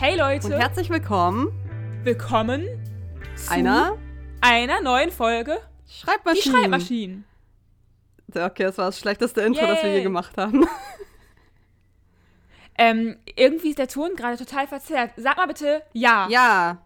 [0.00, 0.46] Hey Leute.
[0.46, 1.50] Und herzlich willkommen.
[2.04, 2.64] Willkommen
[3.34, 3.98] zu einer,
[4.40, 6.34] einer neuen Folge Schreibmaschinen.
[6.44, 7.24] Die Schreibmaschinen.
[8.32, 9.74] Okay, das war das schlechteste Intro, Yay.
[9.74, 10.68] das wir je gemacht haben.
[12.80, 15.10] Ähm, irgendwie ist der Ton gerade total verzerrt.
[15.16, 16.28] Sag mal bitte Ja.
[16.28, 16.78] Ja.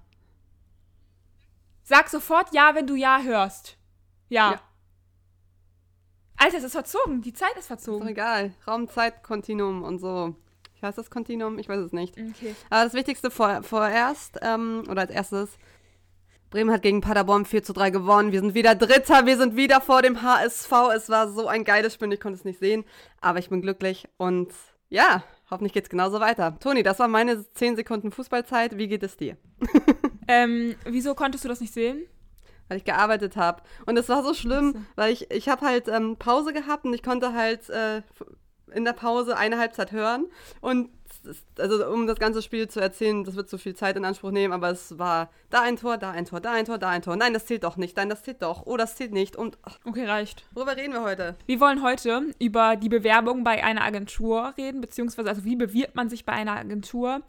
[1.83, 3.77] Sag sofort Ja, wenn du Ja hörst.
[4.31, 4.53] Ja.
[4.53, 4.61] ja.
[6.39, 7.21] Alter, es ist verzogen.
[7.21, 7.99] Die Zeit ist verzogen.
[7.99, 8.55] Ist doch egal.
[8.67, 10.35] Raum-Zeit-Kontinuum und so.
[10.83, 11.61] Ich weiß das Kontinuum?
[11.61, 12.17] Ich weiß es nicht.
[12.19, 12.57] Okay.
[12.69, 15.51] Aber das Wichtigste vor, vorerst, ähm, oder als erstes,
[16.51, 18.33] Bremen hat gegen Paderborn 4 zu 3 gewonnen.
[18.33, 20.73] Wir sind wieder Dritter, wir sind wieder vor dem HSV.
[20.93, 22.83] Es war so ein geiles Spiel, ich konnte es nicht sehen,
[23.21, 24.53] aber ich bin glücklich und
[24.89, 25.23] ja,
[25.53, 26.59] hoffentlich geht es genauso weiter.
[26.59, 28.77] Toni, das war meine 10 Sekunden Fußballzeit.
[28.77, 29.37] Wie geht es dir?
[30.27, 32.09] ähm, wieso konntest du das nicht sehen?
[32.69, 33.63] weil ich gearbeitet habe.
[33.85, 37.03] Und es war so schlimm, weil ich, ich habe halt ähm, Pause gehabt und ich
[37.03, 38.01] konnte halt äh,
[38.75, 40.27] in der Pause eine Halbzeit hören.
[40.61, 40.91] Und
[41.59, 44.53] also um das ganze Spiel zu erzählen, das wird zu viel Zeit in Anspruch nehmen,
[44.53, 47.17] aber es war da ein Tor, da ein Tor, da ein Tor, da ein Tor.
[47.17, 47.97] Nein, das zählt doch nicht.
[47.97, 48.67] Nein, das zählt doch.
[48.67, 49.37] Oh, das zählt nicht.
[49.37, 50.45] Und ach, okay, reicht.
[50.53, 51.37] Worüber reden wir heute?
[51.47, 56.09] Wir wollen heute über die Bewerbung bei einer Agentur reden, beziehungsweise also wie bewirbt man
[56.09, 57.23] sich bei einer Agentur?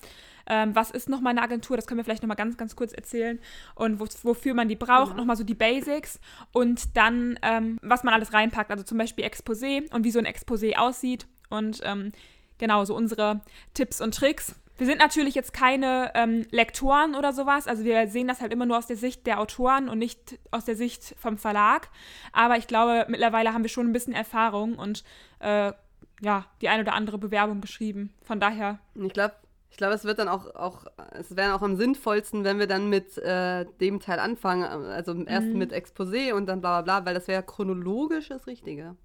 [0.45, 1.77] Ähm, was ist nochmal eine Agentur?
[1.77, 3.39] Das können wir vielleicht nochmal ganz, ganz kurz erzählen.
[3.75, 5.17] Und wo, wofür man die braucht, genau.
[5.17, 6.19] nochmal so die Basics.
[6.51, 8.71] Und dann, ähm, was man alles reinpackt.
[8.71, 11.27] Also zum Beispiel Exposé und wie so ein Exposé aussieht.
[11.53, 12.11] Und ähm,
[12.57, 13.41] genau, so unsere
[13.73, 14.55] Tipps und Tricks.
[14.77, 17.67] Wir sind natürlich jetzt keine ähm, Lektoren oder sowas.
[17.67, 20.65] Also wir sehen das halt immer nur aus der Sicht der Autoren und nicht aus
[20.65, 21.89] der Sicht vom Verlag.
[22.31, 25.03] Aber ich glaube, mittlerweile haben wir schon ein bisschen Erfahrung und
[25.39, 25.73] äh,
[26.21, 28.13] ja, die eine oder andere Bewerbung geschrieben.
[28.23, 28.79] Von daher.
[28.95, 29.35] Ich glaube,
[29.69, 32.89] ich glaube, es wird dann auch, auch, es wäre auch am sinnvollsten, wenn wir dann
[32.89, 35.57] mit äh, dem Teil anfangen, also erst mhm.
[35.57, 38.95] mit Exposé und dann bla bla bla, weil das wäre chronologisch das Richtige.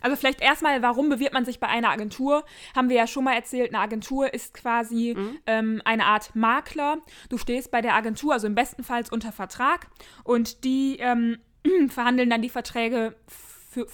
[0.00, 2.44] Also vielleicht erstmal, warum bewirbt man sich bei einer Agentur?
[2.74, 5.38] Haben wir ja schon mal erzählt, eine Agentur ist quasi mhm.
[5.46, 6.98] ähm, eine Art Makler.
[7.28, 9.88] Du stehst bei der Agentur, also im besten Fall unter Vertrag
[10.24, 11.38] und die ähm,
[11.88, 13.14] verhandeln dann die Verträge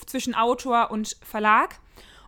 [0.06, 1.78] zwischen Autor und Verlag.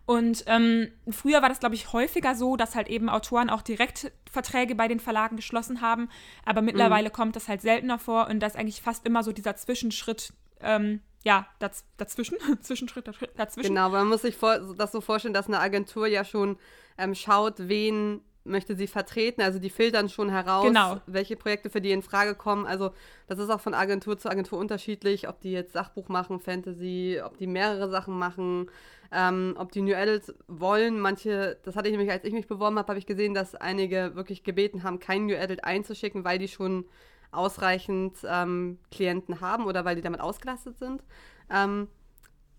[0.08, 4.10] Und ähm, früher war das, glaube ich, häufiger so, dass halt eben Autoren auch direkt
[4.30, 6.08] Verträge bei den Verlagen geschlossen haben.
[6.46, 7.12] Aber mittlerweile mhm.
[7.12, 11.00] kommt das halt seltener vor und das ist eigentlich fast immer so dieser Zwischenschritt, ähm,
[11.24, 13.06] ja, daz dazwischen, Zwischenschritt
[13.36, 13.68] dazwischen.
[13.74, 14.36] Genau, man muss sich
[14.76, 16.56] das so vorstellen, dass eine Agentur ja schon
[16.96, 19.42] ähm, schaut, wen möchte sie vertreten.
[19.42, 21.00] Also die filtern schon heraus, genau.
[21.06, 22.64] welche Projekte für die in Frage kommen.
[22.64, 22.92] Also
[23.26, 27.36] das ist auch von Agentur zu Agentur unterschiedlich, ob die jetzt Sachbuch machen, Fantasy, ob
[27.36, 28.70] die mehrere Sachen machen
[29.12, 31.00] ähm, ob die New Adults wollen.
[31.00, 34.14] Manche, das hatte ich nämlich, als ich mich beworben habe, habe ich gesehen, dass einige
[34.14, 36.84] wirklich gebeten haben, kein New Adult einzuschicken, weil die schon
[37.30, 41.02] ausreichend ähm, Klienten haben oder weil die damit ausgelastet sind.
[41.50, 41.88] Ähm,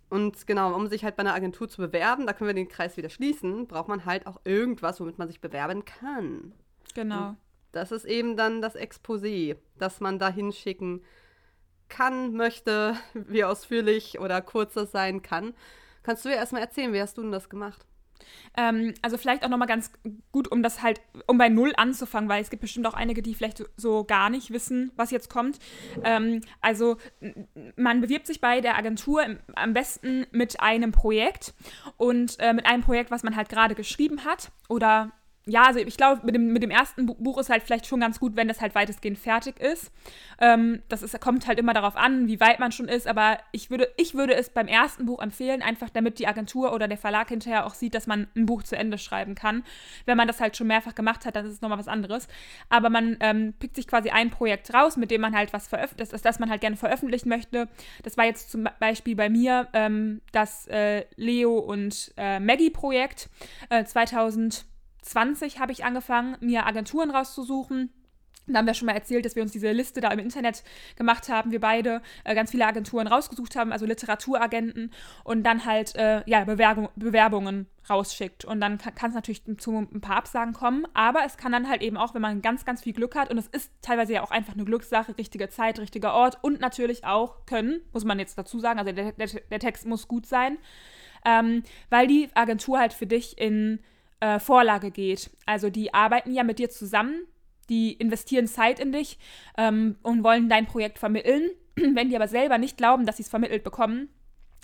[0.10, 2.98] und genau, um sich halt bei einer Agentur zu bewerben, da können wir den Kreis
[2.98, 6.54] wieder schließen, braucht man halt auch irgendwas, womit man sich bewerben kann.
[6.96, 7.30] Genau.
[7.30, 7.38] Und
[7.72, 11.04] das ist eben dann das Exposé, das man da hinschicken
[11.88, 15.54] kann, möchte, wie ausführlich oder kurz das sein kann.
[16.04, 17.86] Kannst du ja erstmal erzählen, wie hast du denn das gemacht?
[18.58, 19.92] Ähm, also vielleicht auch nochmal ganz
[20.32, 23.34] gut, um das halt, um bei Null anzufangen, weil es gibt bestimmt auch einige, die
[23.34, 25.60] vielleicht so, gar nicht wissen, was jetzt kommt.
[26.04, 26.98] Ähm, also
[27.76, 31.54] man bewirbt sich bei der Agentur im, am besten mit einem Projekt
[31.98, 35.12] und äh, mit einem Projekt, was man halt gerade geschrieben hat oder
[35.50, 38.20] ja, also ich glaube, mit dem, mit dem ersten Buch ist halt vielleicht schon ganz
[38.20, 39.92] gut, wenn das halt weitestgehend fertig ist.
[40.40, 43.70] Ähm, das ist, kommt halt immer darauf an, wie weit man schon ist, aber ich
[43.70, 47.30] würde, ich würde es beim ersten Buch empfehlen, einfach damit die Agentur oder der Verlag
[47.30, 49.64] hinterher auch sieht, dass man ein Buch zu Ende schreiben kann.
[50.06, 52.28] Wenn man das halt schon mehrfach gemacht hat, dann ist es nochmal was anderes.
[52.70, 56.14] Aber man ähm, pickt sich quasi ein Projekt raus, mit dem man halt was veröffentlicht,
[56.14, 57.68] das, das man halt gerne veröffentlichen möchte.
[58.04, 63.30] Das war jetzt zum Beispiel bei mir ähm, das äh, Leo und äh, Maggie-Projekt
[63.70, 64.69] äh, 2000.
[65.02, 67.92] 20 habe ich angefangen, mir Agenturen rauszusuchen.
[68.48, 70.64] Da haben wir schon mal erzählt, dass wir uns diese Liste da im Internet
[70.96, 74.92] gemacht haben, wir beide äh, ganz viele Agenturen rausgesucht haben, also Literaturagenten
[75.24, 78.46] und dann halt äh, ja, Bewerbung, Bewerbungen rausschickt.
[78.46, 81.82] Und dann kann es natürlich zu ein paar Absagen kommen, aber es kann dann halt
[81.82, 84.32] eben auch, wenn man ganz, ganz viel Glück hat, und es ist teilweise ja auch
[84.32, 88.60] einfach eine Glückssache, richtige Zeit, richtiger Ort und natürlich auch können, muss man jetzt dazu
[88.60, 90.58] sagen, also der, der, der Text muss gut sein,
[91.24, 93.80] ähm, weil die Agentur halt für dich in
[94.20, 95.30] äh, Vorlage geht.
[95.46, 97.28] Also die arbeiten ja mit dir zusammen,
[97.70, 99.20] die investieren Zeit in dich
[99.58, 101.50] ähm, und wollen dein Projekt vermitteln.
[101.76, 104.10] Wenn die aber selber nicht glauben, dass sie es vermittelt bekommen,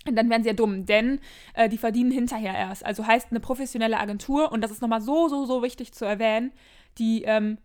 [0.04, 1.20] dann werden sie ja dumm, denn
[1.54, 2.84] äh, die verdienen hinterher erst.
[2.84, 6.52] Also heißt eine professionelle Agentur, und das ist nochmal so, so, so wichtig zu erwähnen,
[6.98, 7.58] die ähm,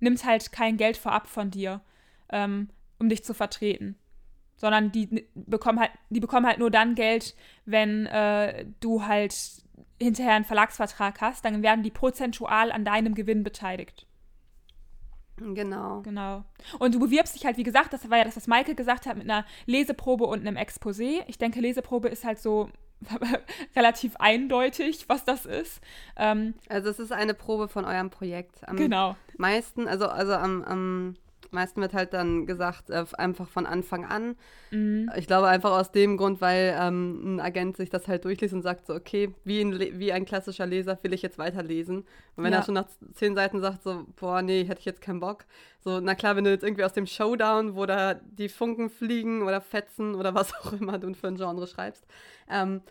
[0.00, 1.80] nimmt halt kein Geld vorab von dir,
[2.30, 2.68] ähm,
[2.98, 3.96] um dich zu vertreten.
[4.56, 7.34] Sondern die bekommen halt, die bekommen halt nur dann Geld,
[7.64, 9.34] wenn äh, du halt
[10.00, 14.06] hinterher einen Verlagsvertrag hast, dann werden die prozentual an deinem Gewinn beteiligt.
[15.36, 16.00] Genau.
[16.02, 16.44] Genau.
[16.78, 19.16] Und du bewirbst dich halt, wie gesagt, das war ja das, was Michael gesagt hat,
[19.16, 21.22] mit einer Leseprobe und einem Exposé.
[21.26, 22.70] Ich denke, Leseprobe ist halt so
[23.76, 25.80] relativ eindeutig, was das ist.
[26.16, 28.68] Ähm, also es ist eine Probe von eurem Projekt.
[28.68, 29.16] Am genau.
[29.36, 31.14] meisten, also, also am, am
[31.52, 34.36] meisten wird halt dann gesagt, äh, einfach von Anfang an.
[34.70, 35.10] Mhm.
[35.16, 38.62] Ich glaube einfach aus dem Grund, weil ähm, ein Agent sich das halt durchliest und
[38.62, 41.98] sagt so, okay, wie ein, wie ein klassischer Leser will ich jetzt weiterlesen.
[42.36, 42.58] Und wenn ja.
[42.58, 45.44] er schon nach zehn Seiten sagt so, boah, nee, hätte ich jetzt keinen Bock.
[45.80, 49.42] So, na klar, wenn du jetzt irgendwie aus dem Showdown, wo da die Funken fliegen
[49.42, 52.06] oder fetzen oder was auch immer du für ein Genre schreibst,
[52.50, 52.82] ähm,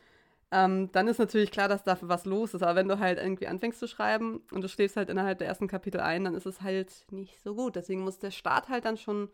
[0.52, 2.64] ähm, dann ist natürlich klar, dass dafür was los ist.
[2.64, 5.68] Aber wenn du halt irgendwie anfängst zu schreiben und du stehst halt innerhalb der ersten
[5.68, 7.76] Kapitel ein, dann ist es halt nicht so gut.
[7.76, 9.30] Deswegen muss der Start halt dann schon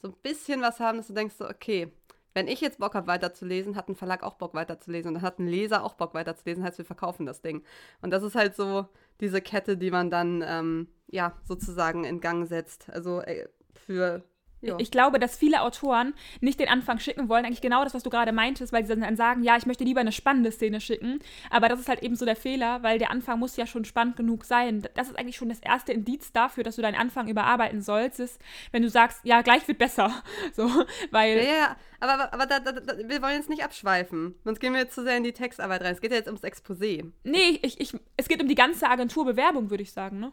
[0.00, 1.92] so ein bisschen was haben, dass du denkst, so, okay,
[2.34, 5.38] wenn ich jetzt Bock habe, weiterzulesen, hat ein Verlag auch Bock weiterzulesen und dann hat
[5.38, 7.64] ein Leser auch Bock weiterzulesen, heißt, wir verkaufen das Ding.
[8.02, 8.86] Und das ist halt so
[9.20, 12.90] diese Kette, die man dann, ähm, ja, sozusagen in Gang setzt.
[12.90, 14.22] Also äh, für
[14.60, 14.76] ja.
[14.78, 18.10] Ich glaube, dass viele Autoren nicht den Anfang schicken wollen, eigentlich genau das, was du
[18.10, 21.20] gerade meintest, weil sie dann sagen, ja, ich möchte lieber eine spannende Szene schicken.
[21.50, 24.16] Aber das ist halt eben so der Fehler, weil der Anfang muss ja schon spannend
[24.16, 24.82] genug sein.
[24.94, 28.40] Das ist eigentlich schon das erste Indiz dafür, dass du deinen Anfang überarbeiten sollst, ist,
[28.72, 30.12] wenn du sagst, ja, gleich wird besser.
[30.54, 30.68] So,
[31.10, 31.38] weil.
[31.38, 34.34] Ja, ja, aber, aber, aber da, da, da, wir wollen jetzt nicht abschweifen.
[34.44, 35.92] Sonst gehen wir jetzt zu sehr in die Textarbeit rein.
[35.92, 37.10] Es geht ja jetzt ums Exposé.
[37.22, 40.32] Nee, ich, ich, es geht um die ganze Agenturbewerbung, würde ich sagen, ne?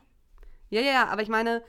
[0.69, 1.63] Ja, ja, aber ich meine,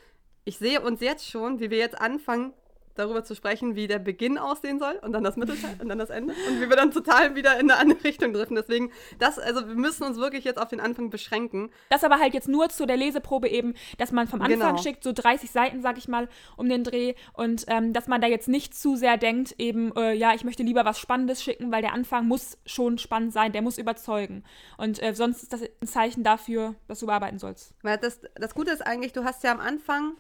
[0.47, 2.55] ich sehe uns jetzt schon, wie wir jetzt anfangen,
[2.97, 6.11] darüber zu sprechen, wie der Beginn aussehen soll und dann das Mittelteil und dann das
[6.11, 8.57] Ende und wie wir dann total wieder in eine andere Richtung driften.
[8.57, 11.71] Deswegen, das, also wir müssen uns wirklich jetzt auf den Anfang beschränken.
[11.91, 14.83] Das aber halt jetzt nur zu der Leseprobe eben, dass man vom Anfang genau.
[14.83, 18.27] schickt, so 30 Seiten, sag ich mal, um den Dreh und ähm, dass man da
[18.27, 21.83] jetzt nicht zu sehr denkt, eben, äh, ja, ich möchte lieber was Spannendes schicken, weil
[21.83, 24.45] der Anfang muss schon spannend sein, der muss überzeugen.
[24.79, 27.75] Und äh, sonst ist das ein Zeichen dafür, dass du bearbeiten sollst.
[27.83, 30.17] Weil das, das Gute ist eigentlich, du hast ja am Anfang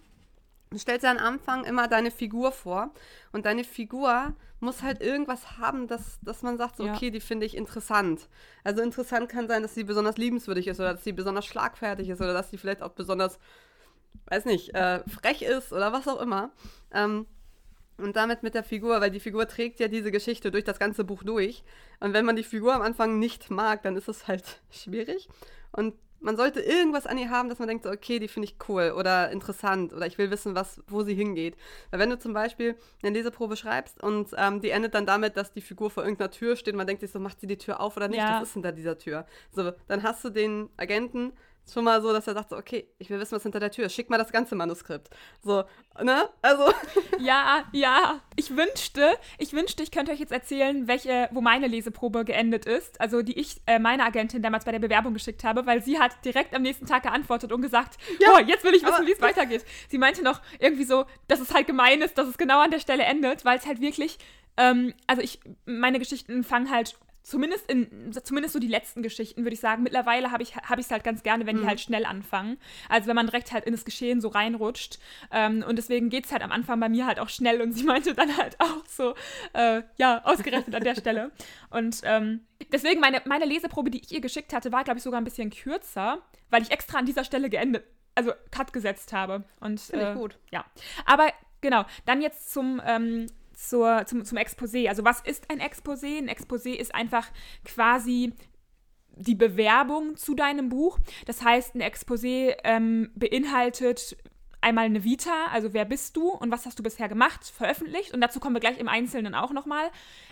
[0.71, 2.91] Du stellst ja am Anfang immer deine Figur vor
[3.33, 6.95] und deine Figur muss halt irgendwas haben, dass, dass man sagt, so, ja.
[6.95, 8.29] okay, die finde ich interessant.
[8.65, 12.21] Also interessant kann sein, dass sie besonders liebenswürdig ist oder dass sie besonders schlagfertig ist
[12.21, 13.39] oder dass sie vielleicht auch besonders,
[14.27, 16.51] weiß nicht, äh, frech ist oder was auch immer.
[16.93, 17.27] Ähm,
[17.99, 21.05] und damit mit der Figur, weil die Figur trägt ja diese Geschichte durch das ganze
[21.05, 21.65] Buch durch.
[22.01, 25.29] Und wenn man die Figur am Anfang nicht mag, dann ist es halt schwierig.
[25.73, 25.95] Und
[26.26, 28.93] man sollte irgendwas an ihr haben, dass man denkt, so, okay, die finde ich cool
[28.99, 31.56] oder interessant oder ich will wissen, was, wo sie hingeht.
[31.93, 35.52] Weil wenn du zum Beispiel eine Leseprobe schreibst und ähm, die endet dann damit, dass
[35.52, 37.78] die Figur vor irgendeiner Tür steht und man denkt sich so, macht sie die Tür
[37.78, 38.19] auf oder nicht?
[38.19, 38.40] Ja.
[38.40, 39.25] Was ist hinter dieser Tür?
[39.52, 41.32] So, dann hast du den Agenten
[41.73, 43.87] schon mal so, dass er sagt so, okay, ich will wissen, was hinter der Tür
[43.87, 43.95] ist.
[43.95, 45.11] Schick mal das ganze Manuskript.
[45.43, 45.65] So,
[46.03, 46.29] ne?
[46.43, 46.65] Also.
[47.19, 48.21] Ja, ja.
[48.37, 53.01] Ich wünschte, ich wünschte, ich könnte euch jetzt erzählen, welche, wo meine Leseprobe geendet ist.
[53.01, 56.13] Also die ich äh, meiner Agentin damals bei der Bewerbung geschickt habe, weil sie hat
[56.25, 59.21] direkt am nächsten Tag geantwortet und gesagt, ja, oh, jetzt will ich wissen, wie es
[59.23, 59.65] weitergeht.
[59.89, 62.81] Sie meinte noch irgendwie so, dass es halt gemein ist, dass es genau an der
[62.81, 64.19] Stelle endet, weil es halt wirklich
[64.57, 69.55] ähm, also ich, meine Geschichten fangen halt zumindest in, zumindest so die letzten Geschichten, würde
[69.55, 69.82] ich sagen.
[69.82, 71.62] Mittlerweile habe ich es hab halt ganz gerne, wenn mhm.
[71.62, 72.56] die halt schnell anfangen.
[72.88, 75.00] Also wenn man direkt halt in das Geschehen so reinrutscht.
[75.32, 77.82] Ähm, und deswegen geht es halt am Anfang bei mir halt auch schnell und sie
[77.82, 79.14] meinte dann halt auch so,
[79.55, 81.32] äh, ja, ausgerechnet an der Stelle.
[81.70, 85.20] Und ähm, deswegen meine, meine Leseprobe, die ich ihr geschickt hatte, war, glaube ich, sogar
[85.20, 87.84] ein bisschen kürzer, weil ich extra an dieser Stelle geendet,
[88.14, 89.43] also Cut gesetzt habe.
[89.58, 90.39] Und, Finde äh, ich gut.
[90.53, 90.65] Ja.
[91.05, 91.27] Aber
[91.60, 94.89] genau, dann jetzt zum ähm, zur, zum, zum Exposé.
[94.89, 96.19] Also was ist ein Exposé?
[96.19, 97.29] Ein Exposé ist einfach
[97.65, 98.34] quasi
[99.17, 100.98] die Bewerbung zu deinem Buch.
[101.25, 104.17] Das heißt, ein Exposé ähm, beinhaltet
[104.60, 108.13] einmal eine Vita, also wer bist du und was hast du bisher gemacht, veröffentlicht.
[108.13, 109.91] Und dazu kommen wir gleich im Einzelnen auch nochmal.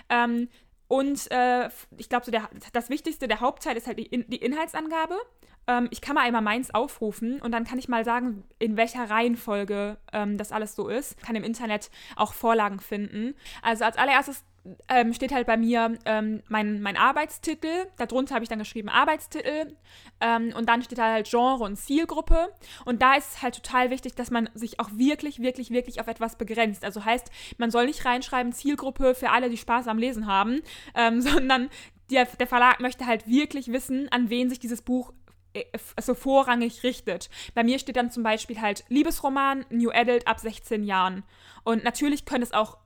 [0.09, 0.49] Ähm,
[0.87, 2.33] und äh, ich glaube, so
[2.73, 5.17] das Wichtigste, der Hauptteil ist halt die, die Inhaltsangabe.
[5.67, 9.09] Ähm, ich kann mal einmal meins aufrufen und dann kann ich mal sagen, in welcher
[9.09, 11.21] Reihenfolge ähm, das alles so ist.
[11.23, 13.35] Kann im Internet auch Vorlagen finden.
[13.63, 14.45] Also als allererstes
[14.89, 17.87] ähm, steht halt bei mir ähm, mein, mein Arbeitstitel.
[17.97, 19.77] Darunter habe ich dann geschrieben Arbeitstitel.
[20.21, 22.49] Ähm, und dann steht da halt Genre und Zielgruppe.
[22.85, 26.09] Und da ist es halt total wichtig, dass man sich auch wirklich, wirklich, wirklich auf
[26.09, 26.85] etwas begrenzt.
[26.85, 30.63] Also heißt, man soll nicht reinschreiben Zielgruppe für alle, die Spaß am Lesen haben,
[30.95, 31.69] ähm, sondern
[32.11, 35.13] der, der Verlag möchte halt wirklich wissen, an wen sich dieses Buch
[35.97, 37.31] also vorrangig richtet.
[37.55, 41.25] Bei mir steht dann zum Beispiel halt Liebesroman, New Adult ab 16 Jahren.
[41.63, 42.79] Und natürlich können es auch,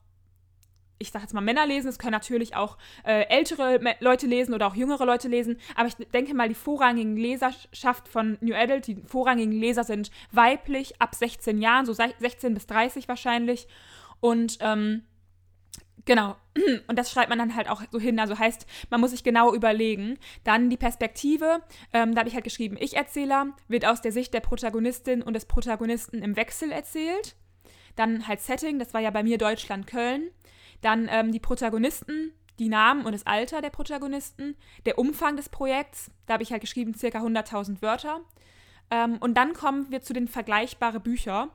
[0.99, 4.67] ich sag jetzt mal Männer lesen, es können natürlich auch äh, ältere Leute lesen oder
[4.67, 5.59] auch jüngere Leute lesen.
[5.77, 11.01] Aber ich denke mal, die vorrangigen Leserschaft von New Adult, die vorrangigen Leser sind weiblich
[11.01, 13.67] ab 16 Jahren, so 16 bis 30 wahrscheinlich.
[14.21, 15.05] Und ähm,
[16.09, 16.37] Genau.
[16.89, 18.19] Und das schreibt man dann halt auch so hin.
[18.19, 20.19] Also heißt, man muss sich genau überlegen.
[20.43, 21.61] Dann die Perspektive.
[21.93, 25.45] Ähm, da habe ich halt geschrieben, Ich-Erzähler wird aus der Sicht der Protagonistin und des
[25.45, 27.37] Protagonisten im Wechsel erzählt.
[27.95, 30.31] Dann halt Setting, das war ja bei mir Deutschland, Köln.
[30.81, 34.57] Dann ähm, die Protagonisten, die Namen und das Alter der Protagonisten.
[34.87, 38.23] Der Umfang des Projekts, da habe ich halt geschrieben, circa 100.000 Wörter.
[38.91, 41.51] Ähm, und dann kommen wir zu den vergleichbaren Büchern.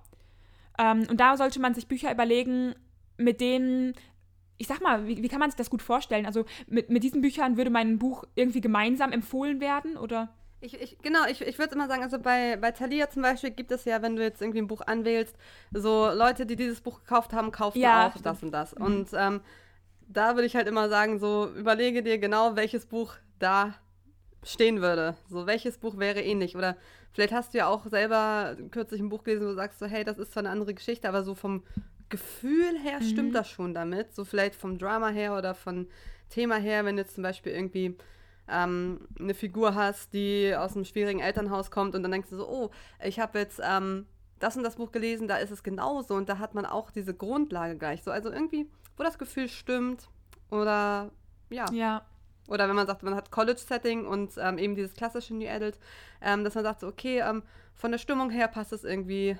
[0.77, 2.75] Ähm, und da sollte man sich Bücher überlegen,
[3.17, 3.93] mit denen
[4.63, 6.25] ich sag mal, wie, wie, kann man sich das gut vorstellen?
[6.25, 10.29] Also mit, mit diesen Büchern würde mein Buch irgendwie gemeinsam empfohlen werden oder?
[10.61, 13.71] Ich, ich, genau, ich, ich würde immer sagen, also bei, bei Thalia zum Beispiel gibt
[13.71, 15.35] es ja, wenn du jetzt irgendwie ein Buch anwählst,
[15.73, 18.25] so Leute, die dieses Buch gekauft haben, kaufen ja, auch stimmt.
[18.25, 18.73] das und das.
[18.75, 18.85] Mhm.
[18.85, 19.41] Und ähm,
[20.07, 23.73] da würde ich halt immer sagen, so überlege dir genau, welches Buch da
[24.43, 25.17] stehen würde.
[25.29, 26.55] So, welches Buch wäre ähnlich?
[26.55, 26.77] Oder
[27.11, 30.05] vielleicht hast du ja auch selber kürzlich ein Buch gelesen, wo du sagst so, hey,
[30.05, 31.63] das ist zwar eine andere Geschichte, aber so vom
[32.13, 33.05] Gefühl her mhm.
[33.05, 34.13] stimmt das schon damit.
[34.13, 35.87] So vielleicht vom Drama her oder von
[36.29, 37.97] Thema her, wenn du jetzt zum Beispiel irgendwie
[38.47, 42.47] ähm, eine Figur hast, die aus einem schwierigen Elternhaus kommt und dann denkst du so,
[42.47, 42.69] oh,
[43.03, 44.05] ich habe jetzt ähm,
[44.37, 47.15] das und das Buch gelesen, da ist es genauso und da hat man auch diese
[47.15, 48.11] Grundlage gleich so.
[48.11, 50.07] Also irgendwie, wo das Gefühl stimmt
[50.51, 51.09] oder
[51.49, 51.65] ja.
[51.71, 52.05] Ja.
[52.47, 55.79] Oder wenn man sagt, man hat College-Setting und ähm, eben dieses klassische New Adult,
[56.21, 57.41] ähm, dass man sagt so, okay, ähm,
[57.73, 59.35] von der Stimmung her passt es irgendwie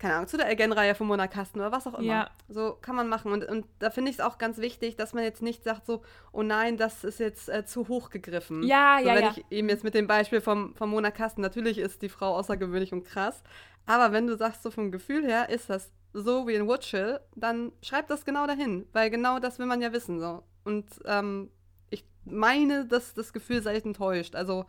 [0.00, 2.02] keine Ahnung, zu der Again-Reihe von Mona Kasten oder was auch immer.
[2.02, 2.30] Ja.
[2.48, 3.32] So kann man machen.
[3.32, 6.02] Und, und da finde ich es auch ganz wichtig, dass man jetzt nicht sagt so,
[6.32, 8.62] oh nein, das ist jetzt äh, zu hoch gegriffen.
[8.62, 9.34] Ja, so, ja, wenn ja.
[9.36, 12.94] ich eben jetzt mit dem Beispiel vom, von Mona Kasten, natürlich ist die Frau außergewöhnlich
[12.94, 13.42] und krass,
[13.84, 17.72] aber wenn du sagst, so vom Gefühl her ist das so wie in Woodchill, dann
[17.82, 20.18] schreib das genau dahin, weil genau das will man ja wissen.
[20.18, 20.42] So.
[20.64, 21.50] Und ähm,
[21.90, 24.34] ich meine, dass das Gefühl sei enttäuscht.
[24.34, 24.64] Also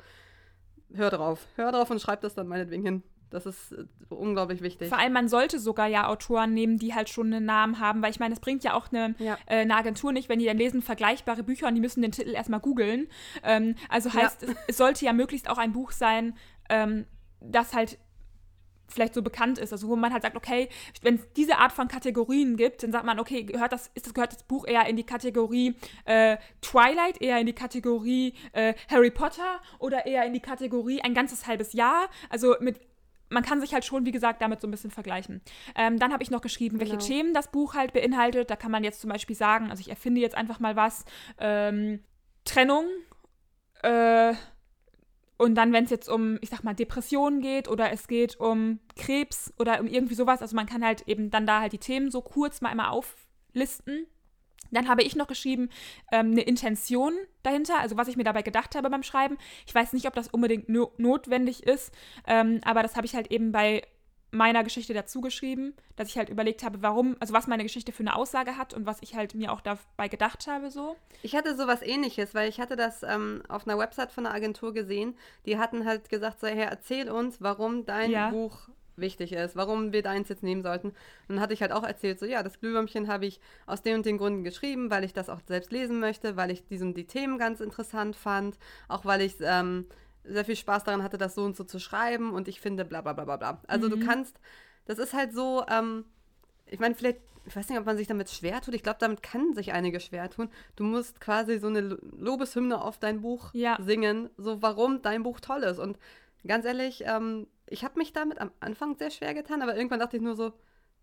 [0.94, 1.48] hör drauf.
[1.56, 3.04] Hör drauf und schreib das dann meinetwegen hin.
[3.32, 4.90] Das ist äh, unglaublich wichtig.
[4.90, 8.12] Vor allem, man sollte sogar ja Autoren nehmen, die halt schon einen Namen haben, weil
[8.12, 9.38] ich meine, es bringt ja auch eine, ja.
[9.48, 12.32] äh, eine Agentur nicht, wenn die dann lesen vergleichbare Bücher und die müssen den Titel
[12.32, 13.08] erstmal googeln.
[13.44, 14.50] Ähm, also heißt, ja.
[14.50, 16.36] es, es, sollte ja möglichst auch ein Buch sein,
[16.70, 17.06] ähm,
[17.40, 17.98] das halt
[18.92, 20.70] vielleicht so bekannt ist, also wo man halt sagt, okay,
[21.02, 24.14] wenn es diese Art von Kategorien gibt, dann sagt man, okay, gehört das, ist das,
[24.14, 29.12] gehört das Buch eher in die Kategorie äh, Twilight, eher in die Kategorie äh, Harry
[29.12, 32.80] Potter oder eher in die Kategorie ein ganzes halbes Jahr, also mit
[33.32, 35.42] man kann sich halt schon, wie gesagt, damit so ein bisschen vergleichen.
[35.76, 37.06] Ähm, dann habe ich noch geschrieben, welche genau.
[37.06, 38.50] Themen das Buch halt beinhaltet.
[38.50, 41.06] Da kann man jetzt zum Beispiel sagen, also ich erfinde jetzt einfach mal was.
[41.40, 42.04] Ähm,
[42.44, 42.86] Trennung.
[43.82, 44.34] Äh,
[45.38, 48.80] und dann, wenn es jetzt um, ich sag mal, Depressionen geht oder es geht um
[48.96, 52.12] Krebs oder um irgendwie sowas, also man kann halt eben dann da halt die Themen
[52.12, 54.06] so kurz mal einmal auflisten.
[54.72, 55.70] Dann habe ich noch geschrieben,
[56.12, 57.14] ähm, eine Intention
[57.44, 59.38] dahinter, also was ich mir dabei gedacht habe beim Schreiben.
[59.66, 61.94] Ich weiß nicht, ob das unbedingt no notwendig ist,
[62.28, 63.84] ähm, aber das habe ich halt eben bei
[64.32, 68.04] meiner Geschichte dazu geschrieben, dass ich halt überlegt habe, warum, also was meine Geschichte für
[68.04, 70.96] eine Aussage hat und was ich halt mir auch dabei gedacht habe so.
[71.22, 74.74] Ich hatte sowas ähnliches, weil ich hatte das ähm, auf einer Website von einer Agentur
[74.74, 78.30] gesehen, die hatten halt gesagt, so, hey, erzähl uns, warum dein ja.
[78.30, 78.70] Buch
[79.02, 80.90] wichtig ist, warum wir deins jetzt nehmen sollten.
[80.90, 80.96] Und
[81.28, 84.06] dann hatte ich halt auch erzählt, so ja, das Glühwürmchen habe ich aus den und
[84.06, 87.38] den Gründen geschrieben, weil ich das auch selbst lesen möchte, weil ich diesen die Themen
[87.38, 89.86] ganz interessant fand, auch weil ich ähm,
[90.24, 93.02] sehr viel Spaß daran hatte, das so und so zu schreiben und ich finde bla
[93.02, 93.62] bla bla bla bla.
[93.68, 93.92] Also mhm.
[93.92, 94.40] du kannst,
[94.86, 96.06] das ist halt so, ähm,
[96.68, 98.76] ich meine, vielleicht, ich weiß nicht, ob man sich damit schwer tut.
[98.76, 100.50] Ich glaube, damit kann sich einige schwer tun.
[100.76, 103.78] Du musst quasi so eine Lobeshymne auf dein Buch ja.
[103.82, 105.80] singen, so warum dein Buch toll ist.
[105.80, 105.98] Und
[106.46, 110.18] ganz ehrlich, ähm, ich habe mich damit am Anfang sehr schwer getan, aber irgendwann dachte
[110.18, 110.54] ich nur so,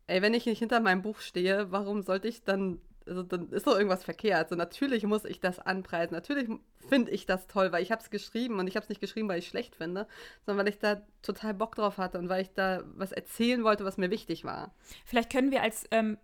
[0.06, 3.66] ey, wenn ich nicht hinter meinem Buch stehe, warum sollte ich dann, also dann ist
[3.66, 4.50] doch irgendwas verkehrt.
[4.50, 6.48] So natürlich muss ich das anpreisen, natürlich
[6.88, 9.28] finde ich das toll, weil ich habe es geschrieben und ich habe es nicht geschrieben,
[9.28, 10.06] weil ich schlecht finde,
[10.44, 13.84] sondern weil ich da total Bock drauf hatte und weil ich da was erzählen wollte,
[13.84, 14.74] was mir wichtig war.
[15.04, 16.18] Vielleicht können wir als ähm,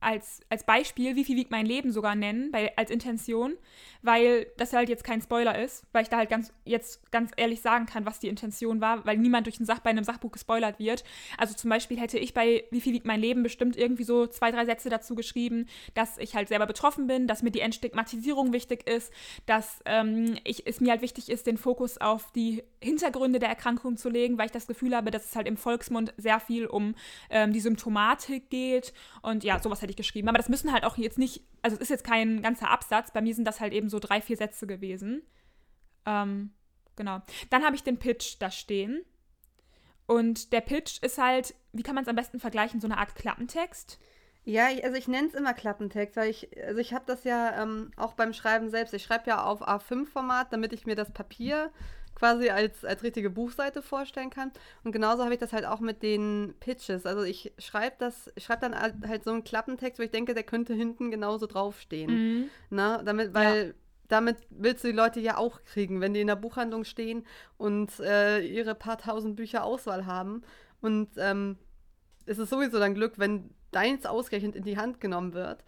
[0.00, 3.54] als, als Beispiel, wie viel wiegt mein Leben sogar nennen, bei, als Intention,
[4.02, 7.60] weil das halt jetzt kein Spoiler ist, weil ich da halt ganz jetzt ganz ehrlich
[7.60, 10.78] sagen kann, was die Intention war, weil niemand durch ein Sach bei einem Sachbuch gespoilert
[10.78, 11.04] wird.
[11.36, 14.50] Also zum Beispiel hätte ich bei Wie viel wiegt mein Leben bestimmt irgendwie so zwei,
[14.50, 18.88] drei Sätze dazu geschrieben, dass ich halt selber betroffen bin, dass mir die Entstigmatisierung wichtig
[18.88, 19.12] ist,
[19.46, 23.96] dass ähm, ich, es mir halt wichtig ist, den Fokus auf die Hintergründe der Erkrankung
[23.96, 26.94] zu legen, weil ich das Gefühl habe, dass es halt im Volksmund sehr viel um
[27.28, 30.28] ähm, die Symptomatik geht und ja, sowas hätte ich geschrieben.
[30.28, 33.12] Aber das müssen halt auch jetzt nicht, also es ist jetzt kein ganzer Absatz.
[33.12, 35.22] Bei mir sind das halt eben so drei, vier Sätze gewesen.
[36.06, 36.52] Ähm,
[36.96, 37.20] genau.
[37.50, 39.04] Dann habe ich den Pitch da stehen.
[40.06, 43.14] Und der Pitch ist halt, wie kann man es am besten vergleichen, so eine Art
[43.14, 44.00] Klappentext.
[44.44, 47.90] Ja, also ich nenne es immer Klappentext, weil ich, also ich habe das ja ähm,
[47.96, 48.94] auch beim Schreiben selbst.
[48.94, 51.70] Ich schreibe ja auf A5-Format, damit ich mir das Papier
[52.14, 54.52] quasi als, als richtige Buchseite vorstellen kann.
[54.84, 57.06] Und genauso habe ich das halt auch mit den Pitches.
[57.06, 60.42] Also ich schreibe das, ich schreibe dann halt so einen Klappentext, wo ich denke, der
[60.42, 62.10] könnte hinten genauso draufstehen.
[62.10, 62.50] Mhm.
[62.70, 63.00] Ne?
[63.04, 63.72] Damit, weil ja.
[64.08, 67.98] damit willst du die Leute ja auch kriegen, wenn die in der Buchhandlung stehen und
[68.00, 70.42] äh, ihre paar tausend Bücher Auswahl haben.
[70.80, 71.56] Und ähm,
[72.26, 75.64] es ist sowieso dann Glück, wenn deins ausgerechnet in die Hand genommen wird.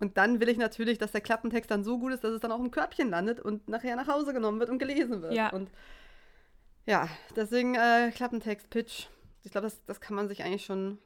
[0.00, 2.52] Und dann will ich natürlich, dass der Klappentext dann so gut ist, dass es dann
[2.52, 5.34] auch im Körbchen landet und nachher nach Hause genommen wird und gelesen wird.
[5.34, 5.50] Ja.
[5.50, 5.70] Und
[6.86, 9.06] ja, deswegen äh, Klappentext-Pitch.
[9.42, 10.98] Ich glaube, das, das kann man sich eigentlich schon,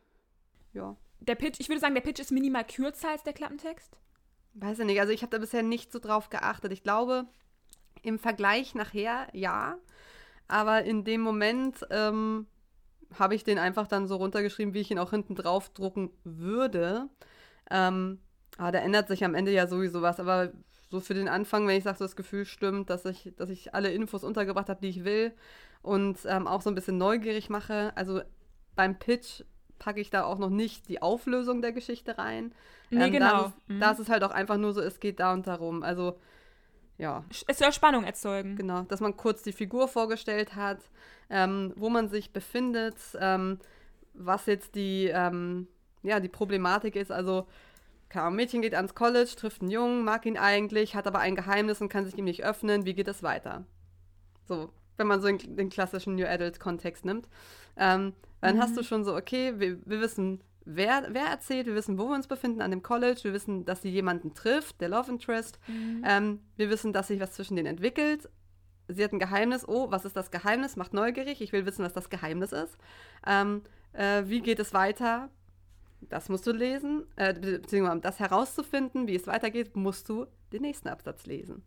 [0.72, 0.96] ja.
[1.20, 3.96] Der Pitch, ich würde sagen, der Pitch ist minimal kürzer als der Klappentext.
[4.54, 5.00] Weiß ich nicht.
[5.00, 6.72] Also ich habe da bisher nicht so drauf geachtet.
[6.72, 7.26] Ich glaube,
[8.02, 9.78] im Vergleich nachher ja.
[10.49, 12.46] Aber in dem Moment ähm,
[13.19, 17.09] habe ich den einfach dann so runtergeschrieben, wie ich ihn auch hinten drauf drucken würde.
[17.71, 18.19] Ähm,
[18.59, 20.52] Ah, da ändert sich am Ende ja sowieso was, aber
[20.90, 23.75] so für den Anfang, wenn ich sage, so das Gefühl stimmt, dass ich, dass ich
[23.75, 25.33] alle Infos untergebracht habe, die ich will
[25.81, 27.92] und ähm, auch so ein bisschen neugierig mache.
[27.95, 28.21] Also
[28.75, 29.42] beim Pitch
[29.78, 32.54] packe ich da auch noch nicht die Auflösung der Geschichte rein.
[32.90, 33.26] Nee, ähm, genau.
[33.26, 33.81] Da ist, mhm.
[33.81, 35.83] da ist es halt auch einfach nur so, es geht da und darum.
[35.83, 36.19] Also,
[36.99, 37.25] ja.
[37.47, 38.57] Es soll Spannung erzeugen.
[38.57, 40.78] Genau, dass man kurz die Figur vorgestellt hat,
[41.32, 43.58] ähm, wo man sich befindet, ähm,
[44.14, 45.66] was jetzt die, ähm,
[46.02, 47.10] ja, die Problematik ist.
[47.10, 47.46] Also,
[48.14, 51.80] ein Mädchen geht ans College, trifft einen Jungen, mag ihn eigentlich, hat aber ein Geheimnis
[51.80, 52.84] und kann sich ihm nicht öffnen.
[52.84, 53.64] Wie geht es weiter?
[54.46, 57.26] So, wenn man so den, den klassischen New Adult-Kontext nimmt.
[57.78, 58.12] Ähm,
[58.42, 58.60] dann mhm.
[58.60, 62.14] hast du schon so, okay, wir, wir wissen, wer, wer erzählt, wir wissen, wo wir
[62.14, 65.58] uns befinden an dem College, wir wissen, dass sie jemanden trifft, der Love Interest.
[65.66, 66.04] Mhm.
[66.06, 68.28] Ähm, wir wissen, dass sich was zwischen denen entwickelt.
[68.88, 69.66] Sie hat ein Geheimnis.
[69.66, 70.76] Oh, was ist das Geheimnis?
[70.76, 71.40] Macht neugierig.
[71.40, 72.76] Ich will wissen, was das Geheimnis ist.
[73.26, 73.62] Ähm,
[73.92, 75.30] äh, wie geht es weiter?
[76.00, 80.62] Das musst du lesen, äh, beziehungsweise um das herauszufinden, wie es weitergeht, musst du den
[80.62, 81.62] nächsten Absatz lesen.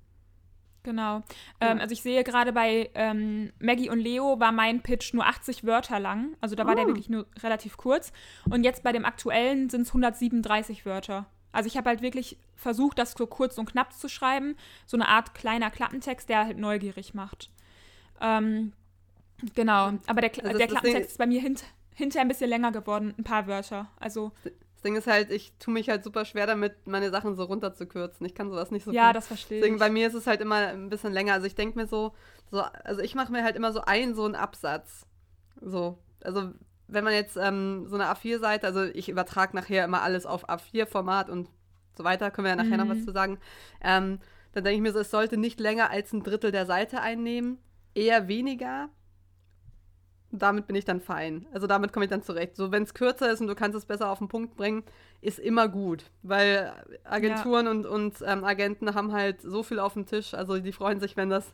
[0.84, 1.24] Genau.
[1.60, 5.66] Ähm, also ich sehe gerade bei ähm, Maggie und Leo war mein Pitch nur 80
[5.66, 6.38] Wörter lang.
[6.42, 6.76] Also da war oh.
[6.76, 8.14] der wirklich nur relativ kurz.
[8.50, 11.26] Und jetzt bei dem aktuellen sind es 137 Wörter.
[11.56, 14.56] Also ich habe halt wirklich versucht, das so kurz und knapp zu schreiben.
[14.86, 17.50] So eine Art kleiner Klappentext, der halt neugierig macht.
[18.22, 18.74] Ähm,
[19.56, 19.94] genau.
[20.06, 23.24] Aber der, also der Klappentext ist bei mir hint hinterher ein bisschen länger geworden, ein
[23.24, 23.90] paar Wörter.
[23.98, 24.34] Also.
[24.44, 28.26] Das Ding ist halt, ich tue mich halt super schwer damit, meine Sachen so runterzukürzen.
[28.26, 29.16] Ich kann sowas nicht so Ja, gut.
[29.16, 29.80] das verstehe Deswegen, ich.
[29.80, 31.34] Bei mir ist es halt immer ein bisschen länger.
[31.34, 32.14] Also ich denke mir so,
[32.52, 35.08] so, also ich mache mir halt immer so einen so einen Absatz.
[35.62, 35.98] So.
[36.22, 36.52] Also
[36.88, 41.30] wenn man jetzt ähm, so eine A4-Seite, also ich übertrage nachher immer alles auf A4-Format
[41.30, 41.50] und
[41.98, 42.88] so weiter, können wir ja nachher mhm.
[42.88, 43.06] noch was mhm.
[43.06, 43.38] zu sagen.
[43.82, 44.20] Ähm,
[44.54, 47.58] dann denke ich mir so, es sollte nicht länger als ein Drittel der Seite einnehmen,
[47.94, 48.90] eher weniger,
[50.32, 51.46] damit bin ich dann fein.
[51.54, 52.56] Also damit komme ich dann zurecht.
[52.56, 54.84] So, wenn es kürzer ist und du kannst es besser auf den Punkt bringen,
[55.22, 56.06] ist immer gut.
[56.24, 57.72] Weil Agenturen ja.
[57.72, 60.34] und, und ähm, Agenten haben halt so viel auf dem Tisch.
[60.34, 61.54] Also die freuen sich, wenn das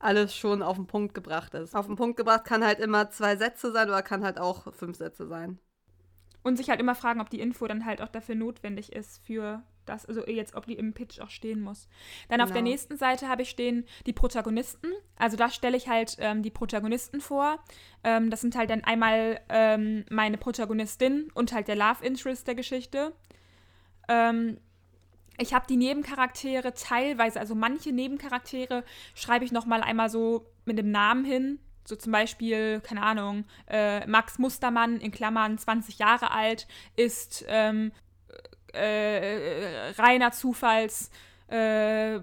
[0.00, 1.76] alles schon auf den Punkt gebracht ist.
[1.76, 4.96] Auf den Punkt gebracht kann halt immer zwei Sätze sein oder kann halt auch fünf
[4.96, 5.58] Sätze sein.
[6.42, 9.62] Und sich halt immer fragen, ob die Info dann halt auch dafür notwendig ist für
[9.84, 11.88] das, also jetzt, ob die im Pitch auch stehen muss.
[12.28, 12.44] Dann genau.
[12.44, 12.70] auf der genau.
[12.70, 14.88] nächsten Seite habe ich stehen die Protagonisten.
[15.16, 17.58] Also da stelle ich halt ähm, die Protagonisten vor.
[18.04, 22.54] Ähm, das sind halt dann einmal ähm, meine Protagonistin und halt der Love Interest der
[22.54, 23.12] Geschichte.
[24.08, 24.58] Ähm,
[25.40, 30.90] ich habe die Nebencharaktere teilweise, also manche Nebencharaktere schreibe ich nochmal einmal so mit dem
[30.90, 31.58] Namen hin.
[31.84, 37.90] So zum Beispiel, keine Ahnung, äh, Max Mustermann in Klammern 20 Jahre alt, ist ähm,
[38.72, 41.10] äh, reiner Zufalls
[41.48, 42.20] äh,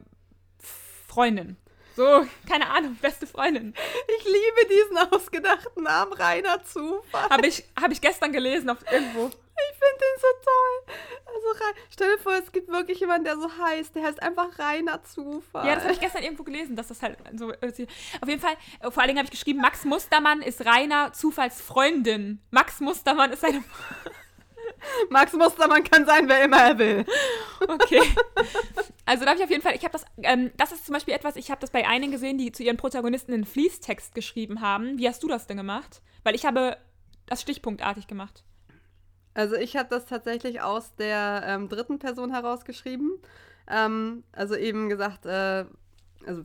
[1.08, 1.58] Freundin.
[1.96, 3.74] So, keine Ahnung, beste Freundin.
[4.20, 7.30] Ich liebe diesen ausgedachten Namen, reiner Zufall.
[7.30, 9.32] Habe ich, hab ich gestern gelesen auf irgendwo.
[9.58, 10.96] Ich finde den so toll.
[11.26, 13.96] Also, stell dir vor, es gibt wirklich jemanden, der so heißt.
[13.96, 15.68] Der heißt einfach reiner Zufall.
[15.68, 17.52] Ja, das habe ich gestern irgendwo gelesen, dass das halt so.
[17.52, 22.42] Auf jeden Fall, vor allen Dingen habe ich geschrieben, Max Mustermann ist reiner Zufallsfreundin.
[22.52, 23.64] Max Mustermann ist seine.
[25.10, 27.06] Max Mustermann kann sein, wer immer er will.
[27.68, 28.02] Okay.
[29.10, 31.14] Also da habe ich auf jeden Fall, ich habe das, ähm, das ist zum Beispiel
[31.14, 34.98] etwas, ich habe das bei einigen gesehen, die zu ihren Protagonisten einen Fließtext geschrieben haben.
[34.98, 36.02] Wie hast du das denn gemacht?
[36.24, 36.76] Weil ich habe
[37.26, 38.44] das stichpunktartig gemacht.
[39.38, 43.20] Also ich habe das tatsächlich aus der ähm, dritten Person herausgeschrieben.
[43.70, 45.66] Ähm, also eben gesagt, äh,
[46.26, 46.42] also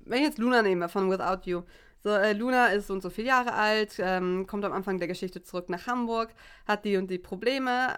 [0.00, 1.64] wenn ich jetzt Luna nehme von Without You,
[2.02, 5.06] so, äh, Luna ist so und so viele Jahre alt, ähm, kommt am Anfang der
[5.06, 6.30] Geschichte zurück nach Hamburg,
[6.66, 7.94] hat die und die Probleme.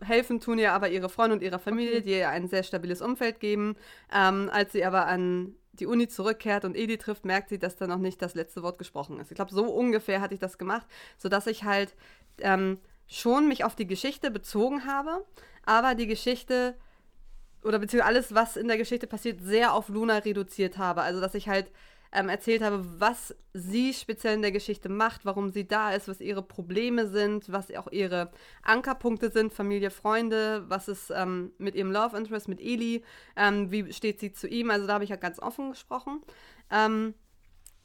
[0.00, 2.02] Helfen tun ihr aber ihre Freunde und ihre Familie, okay.
[2.02, 3.74] die ihr ein sehr stabiles Umfeld geben.
[4.14, 7.88] Ähm, als sie aber an die Uni zurückkehrt und Edi trifft, merkt sie, dass da
[7.88, 9.32] noch nicht das letzte Wort gesprochen ist.
[9.32, 10.86] Ich glaube, so ungefähr hatte ich das gemacht,
[11.18, 11.96] sodass ich halt
[12.38, 12.78] ähm,
[13.10, 15.26] schon mich auf die Geschichte bezogen habe,
[15.66, 16.76] aber die Geschichte
[17.62, 21.02] oder beziehungsweise alles, was in der Geschichte passiert, sehr auf Luna reduziert habe.
[21.02, 21.70] Also, dass ich halt
[22.12, 26.20] ähm, erzählt habe, was sie speziell in der Geschichte macht, warum sie da ist, was
[26.20, 28.30] ihre Probleme sind, was auch ihre
[28.62, 33.04] Ankerpunkte sind, Familie, Freunde, was ist ähm, mit ihrem Love Interest, mit Eli,
[33.36, 34.70] ähm, wie steht sie zu ihm.
[34.70, 36.22] Also da habe ich ja ganz offen gesprochen.
[36.70, 37.14] Ähm,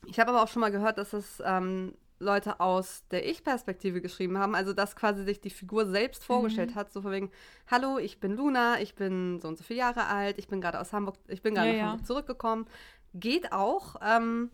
[0.08, 4.38] ich habe aber auch schon mal gehört, dass es ähm, Leute aus der Ich-Perspektive geschrieben
[4.38, 6.26] haben, also dass quasi sich die Figur selbst mhm.
[6.26, 6.76] vorgestellt mhm.
[6.76, 7.32] hat, so von wegen,
[7.68, 10.80] hallo, ich bin Luna, ich bin so und so viele Jahre alt, ich bin gerade
[10.80, 11.86] aus Hamburg, ich bin gerade ja, ja.
[11.88, 12.66] Hamburg zurückgekommen.
[13.14, 13.96] Geht auch.
[14.02, 14.52] Ähm,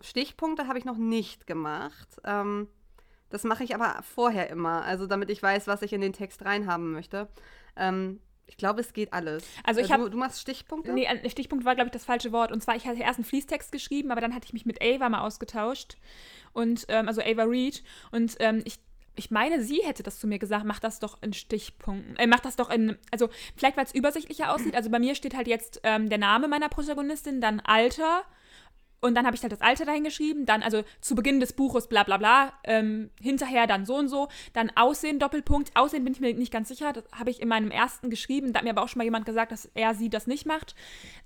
[0.00, 2.08] Stichpunkte habe ich noch nicht gemacht.
[2.24, 2.68] Ähm,
[3.30, 6.44] das mache ich aber vorher immer, also damit ich weiß, was ich in den Text
[6.44, 7.28] reinhaben möchte.
[7.76, 9.44] Ähm, ich glaube, es geht alles.
[9.64, 10.04] Also ich äh, habe.
[10.04, 10.92] Du, du, machst Stichpunkte?
[10.92, 12.52] Nee, ein Stichpunkt war, glaube ich, das falsche Wort.
[12.52, 15.08] Und zwar, ich hatte erst einen Fließtext geschrieben, aber dann hatte ich mich mit Ava
[15.08, 15.96] mal ausgetauscht.
[16.52, 17.82] Und, ähm, also Ava Reed.
[18.10, 18.78] Und ähm, ich
[19.14, 22.16] ich meine, sie hätte das zu mir gesagt, mach das doch in Stichpunkten.
[22.16, 24.74] Äh, mach das doch in, also vielleicht, weil es übersichtlicher aussieht.
[24.74, 28.24] Also bei mir steht halt jetzt ähm, der Name meiner Protagonistin, dann Alter.
[29.02, 31.88] Und dann habe ich halt das Alter dahin geschrieben, dann also zu Beginn des Buches
[31.88, 35.76] bla bla bla, ähm, hinterher dann so und so, dann Aussehen, Doppelpunkt.
[35.76, 38.58] Aussehen bin ich mir nicht ganz sicher, das habe ich in meinem ersten geschrieben, da
[38.58, 40.76] hat mir aber auch schon mal jemand gesagt, dass er sie das nicht macht.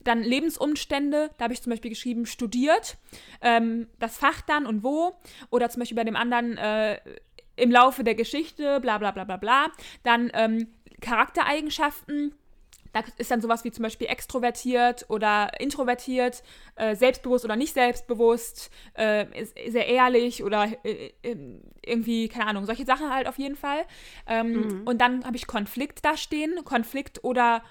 [0.02, 2.96] Dann Lebensumstände, da habe ich zum Beispiel geschrieben, studiert,
[3.42, 5.12] ähm, das Fach dann und wo.
[5.50, 6.98] Oder zum Beispiel bei dem anderen äh,
[7.56, 9.66] im Laufe der Geschichte, bla bla bla bla bla.
[10.02, 10.68] Dann ähm,
[11.02, 12.34] Charaktereigenschaften.
[12.96, 16.42] Da ist dann sowas wie zum Beispiel extrovertiert oder introvertiert,
[16.76, 19.26] äh, selbstbewusst oder nicht selbstbewusst, äh,
[19.68, 21.36] sehr ehrlich oder äh, äh,
[21.84, 23.84] irgendwie, keine Ahnung, solche Sachen halt auf jeden Fall.
[24.26, 24.82] Ähm, mhm.
[24.86, 26.64] Und dann habe ich Konflikt da stehen.
[26.64, 27.62] Konflikt oder,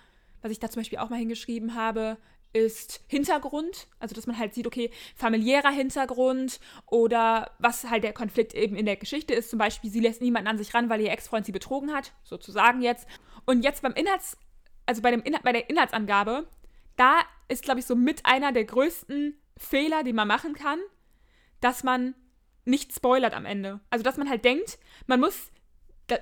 [0.43, 2.17] was ich da zum Beispiel auch mal hingeschrieben habe,
[2.53, 8.53] ist Hintergrund, also dass man halt sieht, okay, familiärer Hintergrund oder was halt der Konflikt
[8.53, 9.49] eben in der Geschichte ist.
[9.49, 12.83] Zum Beispiel, sie lässt niemanden an sich ran, weil ihr Ex-Freund sie betrogen hat, sozusagen
[12.83, 13.07] jetzt.
[13.45, 14.37] Und jetzt beim Inhalts,
[14.85, 16.47] also bei, dem Inhalt, bei der Inhaltsangabe,
[16.95, 20.79] da ist, glaube ich, so mit einer der größten Fehler, die man machen kann,
[21.61, 22.15] dass man
[22.65, 23.79] nicht spoilert am Ende.
[23.89, 25.51] Also, dass man halt denkt, man muss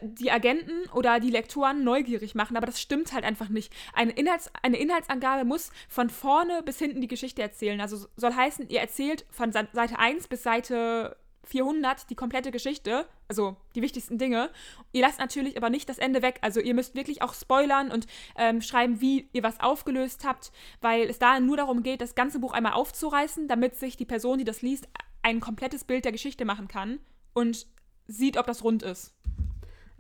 [0.02, 3.74] die Agenten oder die Lektoren neugierig machen, aber das stimmt halt einfach nicht.
[3.94, 7.82] Eine, Inhalts eine Inhaltsangabe muss von vorne bis hinten die Geschichte erzählen.
[7.82, 13.56] Also soll heißen, ihr erzählt von Seite 1 bis Seite 400 die komplette Geschichte, also
[13.76, 14.50] die wichtigsten Dinge.
[14.92, 16.40] Ihr lasst natürlich aber nicht das Ende weg.
[16.42, 20.52] Also ihr müsst wirklich auch spoilern und ähm, schreiben, wie ihr was aufgelöst habt,
[20.82, 24.38] weil es da nur darum geht, das ganze Buch einmal aufzureißen, damit sich die Person,
[24.38, 24.88] die das liest,
[25.22, 27.00] ein komplettes Bild der Geschichte machen kann
[27.34, 27.68] und
[28.08, 29.14] sieht, ob das rund ist.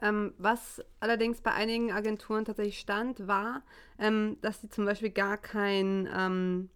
[0.01, 3.63] Ähm, was allerdings bei einigen Agenturen tatsächlich stand, war,
[3.97, 6.69] ähm, dass sie zum Beispiel gar kein, ähm,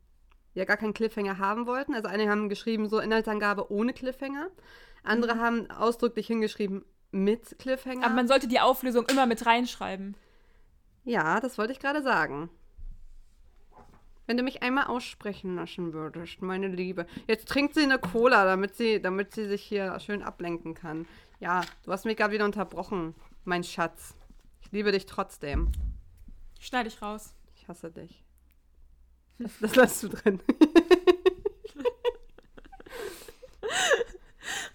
[0.57, 1.93] ja, gar keinen Cliffhanger haben wollten.
[1.93, 4.49] Also einige haben geschrieben, so Inhaltsangabe ohne Cliffhanger.
[5.03, 5.39] Andere mhm.
[5.39, 8.03] haben ausdrücklich hingeschrieben mit Cliffhanger.
[8.03, 10.15] Aber man sollte die Auflösung immer mit reinschreiben.
[11.05, 12.49] Ja, das wollte ich gerade sagen.
[14.25, 17.05] Wenn du mich einmal aussprechen lassen würdest, meine Liebe.
[17.27, 21.07] Jetzt trinkt sie eine Cola, damit sie, damit sie sich hier schön ablenken kann.
[21.39, 23.13] Ja, du hast mich gerade wieder unterbrochen,
[23.45, 24.15] mein Schatz.
[24.61, 25.71] Ich liebe dich trotzdem.
[26.59, 27.35] Schneide ich raus.
[27.55, 28.26] Ich hasse dich.
[29.39, 30.39] Das, das lässt du drin.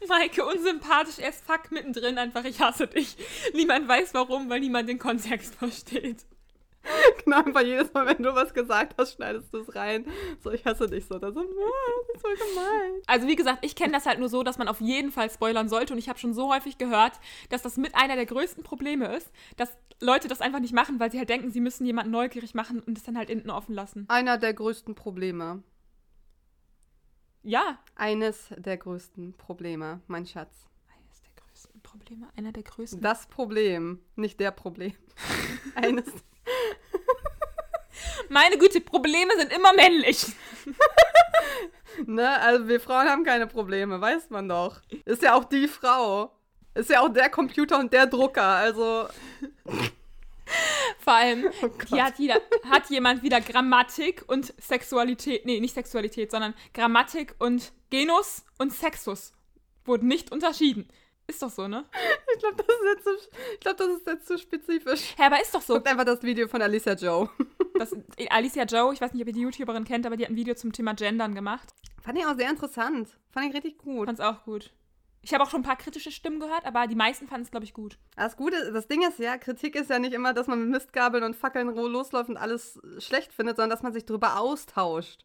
[0.08, 3.16] Maike, unsympathisch, erst fuck mittendrin, einfach ich hasse dich.
[3.54, 6.26] Niemand weiß warum, weil niemand den Kontext versteht.
[7.24, 10.06] Genau, einfach jedes Mal, wenn du was gesagt hast, schneidest du es rein.
[10.42, 11.18] So, ich hasse dich so.
[11.18, 13.02] Da so, ah, das ist voll gemein.
[13.06, 15.68] Also wie gesagt, ich kenne das halt nur so, dass man auf jeden Fall spoilern
[15.68, 15.92] sollte.
[15.92, 19.30] Und ich habe schon so häufig gehört, dass das mit einer der größten Probleme ist,
[19.56, 22.80] dass Leute das einfach nicht machen, weil sie halt denken, sie müssen jemanden neugierig machen
[22.80, 24.06] und es dann halt hinten offen lassen.
[24.08, 25.62] Einer der größten Probleme.
[27.42, 27.78] Ja.
[27.94, 30.66] Eines der größten Probleme, mein Schatz.
[30.96, 33.00] Eines der größten Probleme, einer der größten.
[33.00, 34.94] Das Problem, nicht der Problem.
[35.74, 36.06] Eines
[38.32, 40.26] meine Güte, Probleme sind immer männlich.
[42.06, 44.80] ne, also wir Frauen haben keine Probleme, weiß man doch.
[45.04, 46.32] Ist ja auch die Frau.
[46.74, 49.06] Ist ja auch der Computer und der Drucker, also.
[50.98, 56.30] Vor allem, oh hier hat, jeder, hat jemand wieder Grammatik und Sexualität, nee, nicht Sexualität,
[56.30, 59.32] sondern Grammatik und Genus und Sexus
[59.84, 60.88] wurden nicht unterschieden.
[61.32, 61.86] Ist doch so, ne?
[62.34, 65.14] Ich glaube, das, ist jetzt zu, glaub, das ist jetzt zu spezifisch.
[65.16, 65.74] Hä, aber ist doch so.
[65.74, 67.28] Guckt einfach das Video von Alicia Joe.
[67.78, 67.96] Das,
[68.28, 70.54] Alicia Joe, ich weiß nicht, ob ihr die YouTuberin kennt, aber die hat ein Video
[70.54, 71.70] zum Thema Gendern gemacht.
[72.02, 73.08] Fand ich auch sehr interessant.
[73.30, 74.06] Fand ich richtig gut.
[74.06, 74.70] Fand's auch gut.
[75.22, 77.64] Ich habe auch schon ein paar kritische Stimmen gehört, aber die meisten fanden es, glaube
[77.64, 77.98] ich, gut.
[78.14, 81.24] Das Gute, das Ding ist ja, Kritik ist ja nicht immer, dass man mit Mistgabeln
[81.24, 85.24] und Fackeln losläuft und alles schlecht findet, sondern dass man sich darüber austauscht.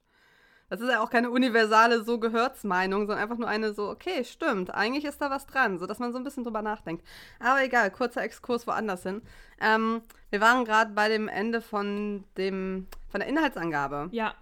[0.70, 4.26] Das ist ja auch keine universale so gehört's Meinung, sondern einfach nur eine so, okay,
[4.26, 7.06] stimmt, eigentlich ist da was dran, so dass man so ein bisschen drüber nachdenkt.
[7.40, 9.22] Aber egal, kurzer Exkurs woanders hin.
[9.62, 14.10] Ähm, wir waren gerade bei dem Ende von dem von der Inhaltsangabe.
[14.12, 14.34] Ja.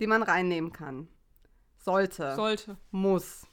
[0.00, 1.08] Die man reinnehmen kann.
[1.76, 2.34] Sollte.
[2.34, 2.76] Sollte.
[2.90, 3.46] Muss.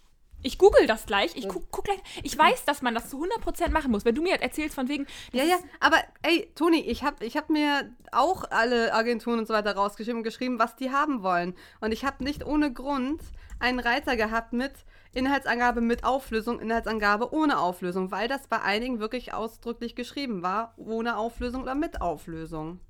[0.46, 1.36] Ich google das gleich.
[1.36, 1.98] Ich guck, guck gleich.
[2.22, 4.06] Ich weiß, dass man das zu 100% machen muss.
[4.06, 5.08] Wenn du mir jetzt erzählst von wegen.
[5.32, 9.56] Ja, ja, aber ey, Toni, ich habe ich hab mir auch alle Agenturen und so
[9.56, 11.56] weiter rausgeschrieben und geschrieben, was die haben wollen.
[11.82, 13.22] Und ich habe nicht ohne Grund
[13.60, 14.74] einen Reiter gehabt mit
[15.14, 21.18] Inhaltsangabe mit Auflösung, Inhaltsangabe ohne Auflösung, weil das bei einigen wirklich ausdrücklich geschrieben war, ohne
[21.18, 22.82] Auflösung oder mit Auflösung.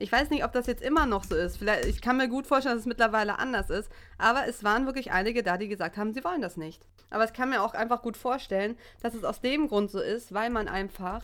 [0.00, 1.56] Ich weiß nicht, ob das jetzt immer noch so ist.
[1.56, 3.90] Vielleicht, ich kann mir gut vorstellen, dass es mittlerweile anders ist.
[4.16, 6.86] Aber es waren wirklich einige da, die gesagt haben, sie wollen das nicht.
[7.10, 10.32] Aber ich kann mir auch einfach gut vorstellen, dass es aus dem Grund so ist,
[10.32, 11.22] weil man einfach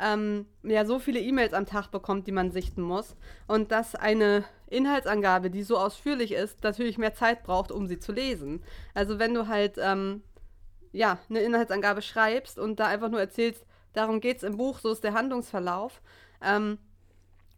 [0.00, 3.14] ähm, ja so viele E-Mails am Tag bekommt, die man sichten muss.
[3.46, 8.12] Und dass eine Inhaltsangabe, die so ausführlich ist, natürlich mehr Zeit braucht, um sie zu
[8.12, 8.62] lesen.
[8.94, 10.22] Also wenn du halt ähm,
[10.92, 14.92] ja, eine Inhaltsangabe schreibst und da einfach nur erzählst, darum geht es im Buch, so
[14.92, 16.00] ist der Handlungsverlauf,
[16.42, 16.78] ähm,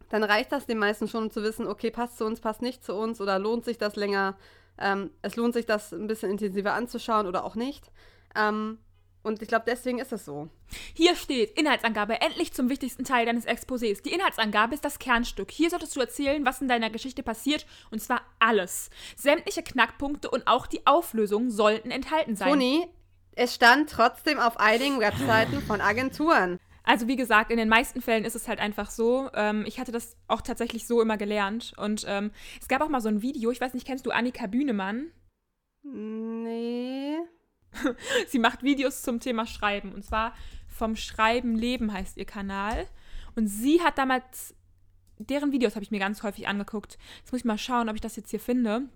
[0.09, 2.85] dann reicht das den meisten schon, um zu wissen, okay, passt zu uns, passt nicht
[2.85, 4.37] zu uns oder lohnt sich das länger,
[4.79, 7.91] ähm, es lohnt sich das ein bisschen intensiver anzuschauen oder auch nicht.
[8.35, 8.79] Ähm,
[9.27, 10.49] und ich glaube, deswegen ist es so.
[10.95, 14.01] Hier steht Inhaltsangabe, endlich zum wichtigsten Teil deines Exposés.
[14.01, 15.51] Die Inhaltsangabe ist das Kernstück.
[15.51, 18.89] Hier solltest du erzählen, was in deiner Geschichte passiert, und zwar alles.
[19.17, 22.51] Sämtliche Knackpunkte und auch die Auflösung sollten enthalten sein.
[22.51, 22.87] Toni,
[23.33, 26.61] es stand trotzdem auf einigen Webseiten von Agenturen.
[26.87, 29.29] Also wie gesagt, in den meisten Fällen ist es halt einfach so.
[29.35, 31.75] Ähm, ich hatte das auch tatsächlich so immer gelernt.
[31.77, 34.47] Und ähm, es gab auch mal so ein Video, ich weiß nicht, kennst du Annika
[34.47, 35.11] Bühnemann?
[35.83, 37.19] Nee.
[38.29, 39.93] Sie macht Videos zum Thema Schreiben.
[39.93, 40.33] Und zwar
[40.69, 42.87] vom Schreiben Leben heißt ihr Kanal.
[43.35, 44.55] Und sie hat damals,
[45.19, 46.99] deren Videos habe ich mir ganz häufig angeguckt.
[47.19, 48.89] Jetzt muss ich mal schauen, ob ich das jetzt hier finde.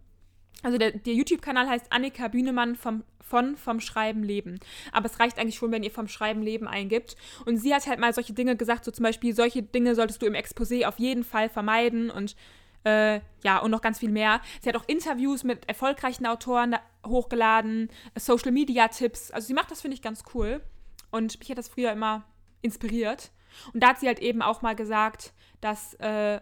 [0.63, 4.61] Also der, der YouTube-Kanal heißt Annika Bühnemann vom, von Vom Schreiben Leben.
[4.93, 7.17] Aber es reicht eigentlich schon, wenn ihr vom Schreiben Leben eingibt.
[7.47, 10.27] Und sie hat halt mal solche Dinge gesagt, so zum Beispiel, solche Dinge solltest du
[10.27, 12.37] im Exposé auf jeden Fall vermeiden und
[12.85, 14.41] äh, ja, und noch ganz viel mehr.
[14.63, 19.31] Sie hat auch Interviews mit erfolgreichen Autoren hochgeladen, Social Media Tipps.
[19.31, 20.63] Also sie macht das, finde ich, ganz cool.
[21.11, 22.25] Und mich hat das früher immer
[22.63, 23.33] inspiriert.
[23.73, 26.41] Und da hat sie halt eben auch mal gesagt, dass äh,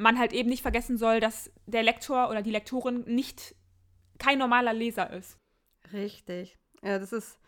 [0.00, 3.54] man halt eben nicht vergessen soll, dass der Lektor oder die Lektorin nicht
[4.18, 5.36] kein normaler Leser ist.
[5.92, 6.58] Richtig.
[6.82, 7.38] Ja, das ist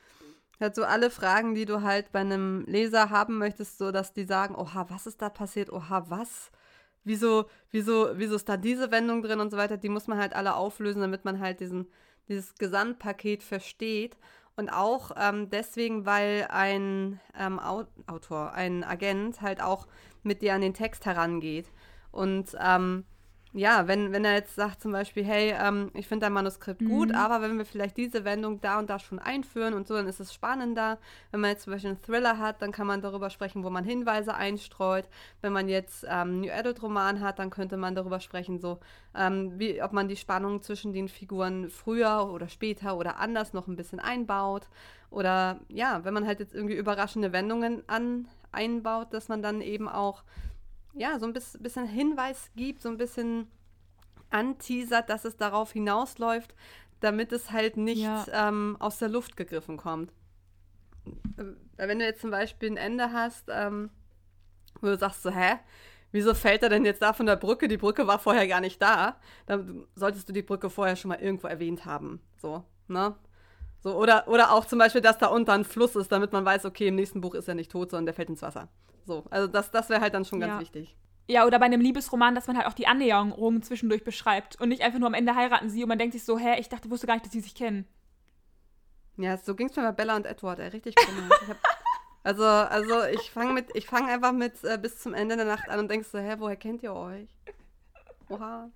[0.60, 4.24] halt so alle Fragen, die du halt bei einem Leser haben möchtest, so dass die
[4.24, 5.70] sagen, oha, was ist da passiert?
[5.70, 6.50] Oha, was?
[7.04, 9.76] Wieso, wieso, wieso ist da diese Wendung drin und so weiter?
[9.76, 11.88] Die muss man halt alle auflösen, damit man halt diesen,
[12.28, 14.16] dieses Gesamtpaket versteht.
[14.54, 19.88] Und auch ähm, deswegen, weil ein ähm, Au Autor, ein Agent halt auch
[20.22, 21.66] mit dir an den Text herangeht.
[22.12, 23.04] Und ähm,
[23.54, 27.14] ja, wenn, wenn er jetzt sagt zum Beispiel, hey, ähm, ich finde dein Manuskript gut,
[27.14, 30.20] aber wenn wir vielleicht diese Wendung da und da schon einführen und so, dann ist
[30.20, 30.98] es spannender.
[31.30, 33.84] Wenn man jetzt zum Beispiel einen Thriller hat, dann kann man darüber sprechen, wo man
[33.84, 35.06] Hinweise einstreut.
[35.42, 38.78] Wenn man jetzt ähm, New Adult Roman hat, dann könnte man darüber sprechen, so
[39.14, 43.66] ähm, wie, ob man die Spannung zwischen den Figuren früher oder später oder anders noch
[43.66, 44.68] ein bisschen einbaut.
[45.10, 49.88] Oder ja, wenn man halt jetzt irgendwie überraschende Wendungen an, einbaut, dass man dann eben
[49.90, 50.22] auch
[50.94, 53.48] ja, so ein bis, bisschen Hinweis gibt, so ein bisschen
[54.30, 56.54] anteasert, dass es darauf hinausläuft,
[57.00, 58.24] damit es halt nicht Ja.
[58.32, 60.12] ähm, aus der Luft gegriffen kommt.
[61.36, 61.44] Äh,
[61.76, 63.90] Wenn du jetzt zum Beispiel ein Ende hast, ähm,
[64.80, 65.58] wo du sagst so, hä?
[66.14, 67.68] Wieso fällt er denn jetzt da von der Brücke?
[67.68, 69.16] Die Brücke war vorher gar nicht da.
[69.46, 72.20] Dann solltest du die Brücke vorher schon mal irgendwo erwähnt haben.
[72.36, 73.16] So, ne?
[73.82, 76.64] So, oder, oder auch zum Beispiel, dass da unter ein Fluss ist, damit man weiß,
[76.66, 78.68] okay, im nächsten Buch ist er nicht tot, sondern der fällt ins Wasser.
[79.04, 80.60] So, also das, das wäre halt dann schon ganz Ja.
[80.60, 80.96] wichtig.
[81.28, 84.82] Ja, oder bei einem Liebesroman, dass man halt auch die Annäherung zwischendurch beschreibt und nicht
[84.82, 87.06] einfach nur am Ende heiraten sie und man denkt sich so, hä, ich dachte, wusste
[87.06, 87.86] gar nicht, dass sie sich kennen.
[89.16, 91.38] Ja, so ging es mir bei Bella und Edward, ey, richtig komisch.
[91.48, 91.56] Hab,
[92.22, 95.68] also, also ich fange mit, ich fange einfach mit äh, bis zum Ende der Nacht
[95.68, 97.28] an und denkst so, hä, woher kennt ihr euch?
[98.28, 98.70] Oha.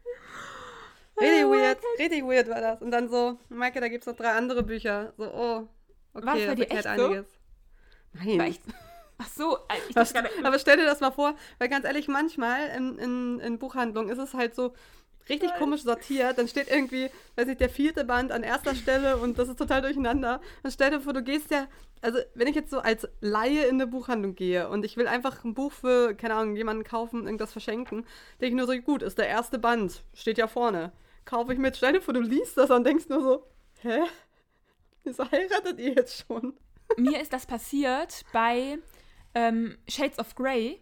[1.18, 2.82] Richtig weird, richtig weird war das.
[2.82, 5.12] Und dann so, Maike, da gibt's noch drei andere Bücher.
[5.16, 5.68] So, oh,
[6.14, 6.88] okay, das dir erklärt echt so?
[6.88, 7.26] einiges.
[8.12, 8.38] Nein.
[8.38, 8.62] War echt-
[9.18, 12.68] Ach so, äh, ich Was, aber stell dir das mal vor, weil ganz ehrlich, manchmal
[12.76, 14.74] in, in, in Buchhandlungen ist es halt so
[15.30, 16.36] richtig komisch sortiert.
[16.36, 19.80] Dann steht irgendwie, weiß nicht, der vierte Band an erster Stelle und das ist total
[19.80, 20.42] durcheinander.
[20.62, 21.66] Dann stell dir vor, du gehst ja,
[22.02, 25.44] also wenn ich jetzt so als Laie in eine Buchhandlung gehe und ich will einfach
[25.44, 28.04] ein Buch für, keine Ahnung, jemanden kaufen, irgendwas verschenken,
[28.40, 30.92] denke ich nur so, gut, ist der erste Band, steht ja vorne.
[31.26, 33.46] Kaufe ich mit, stell dir vor, du liest das und denkst nur so,
[33.82, 34.00] hä?
[35.04, 36.56] Wieso heiratet ihr jetzt schon?
[36.96, 38.78] mir ist das passiert bei
[39.34, 40.80] ähm, Shades of Grey,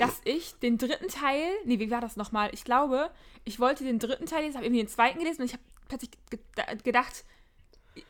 [0.00, 2.50] dass ich den dritten Teil, nee, wie war das nochmal?
[2.52, 3.10] Ich glaube,
[3.44, 6.10] ich wollte den dritten Teil lesen, habe irgendwie den zweiten gelesen und ich habe plötzlich
[6.30, 6.40] ge-
[6.82, 7.24] gedacht,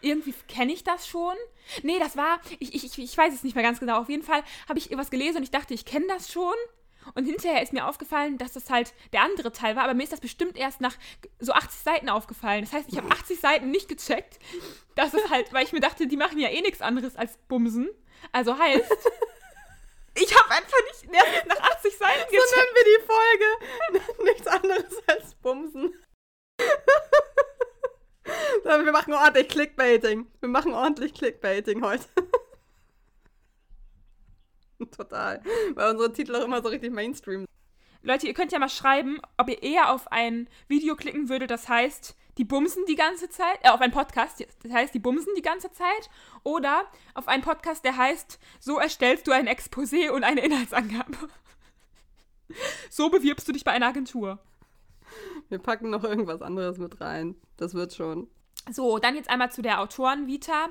[0.01, 1.35] irgendwie kenne ich das schon.
[1.83, 3.99] Nee, das war, ich, ich, ich- weiß es nicht mehr ganz genau.
[4.01, 6.55] Auf jeden Fall habe ich was gelesen und ich dachte, ich kenne das schon.
[7.15, 10.13] Und hinterher ist mir aufgefallen, dass das halt der andere Teil war, aber mir ist
[10.13, 10.97] das bestimmt erst nach
[11.39, 12.65] so 80 Seiten aufgefallen.
[12.65, 14.39] Das heißt, ich habe 80 Seiten nicht gecheckt.
[14.95, 17.91] Das ist halt, weil ich mir dachte, die machen ja eh nichts anderes als Bumsen.
[18.33, 18.91] Also heißt,
[20.15, 22.49] ich habe einfach nicht erst nach 80 Seiten gecheckt.
[22.49, 23.45] So nennen wir die Folge.
[24.31, 25.95] nichts anderes als Bumsen.
[28.65, 30.27] wir machen ordentlich Clickbaiting.
[30.41, 32.05] Wir machen ordentlich Clickbaiting heute.
[34.97, 35.43] Total.
[35.75, 37.49] Weil unsere Titel auch immer so richtig Mainstream sind.
[38.03, 41.71] Leute, ihr könnt ja mal schreiben, ob ihr eher auf ein Video klicken würdet, das
[41.71, 45.43] heißt, die bumsen die ganze Zeit, äh, auf einen Podcast, das heißt, die bumsen die
[45.43, 46.11] ganze Zeit,
[46.43, 46.85] oder
[47.15, 51.17] auf einen Podcast, der heißt, so erstellst du ein Exposé und eine Inhaltsangabe.
[52.91, 54.39] so bewirbst du dich bei einer Agentur.
[55.49, 57.37] Wir packen noch irgendwas anderes mit rein.
[57.57, 58.29] Das wird schon.
[58.71, 60.69] So, dann jetzt einmal zu der Autoren-Vita.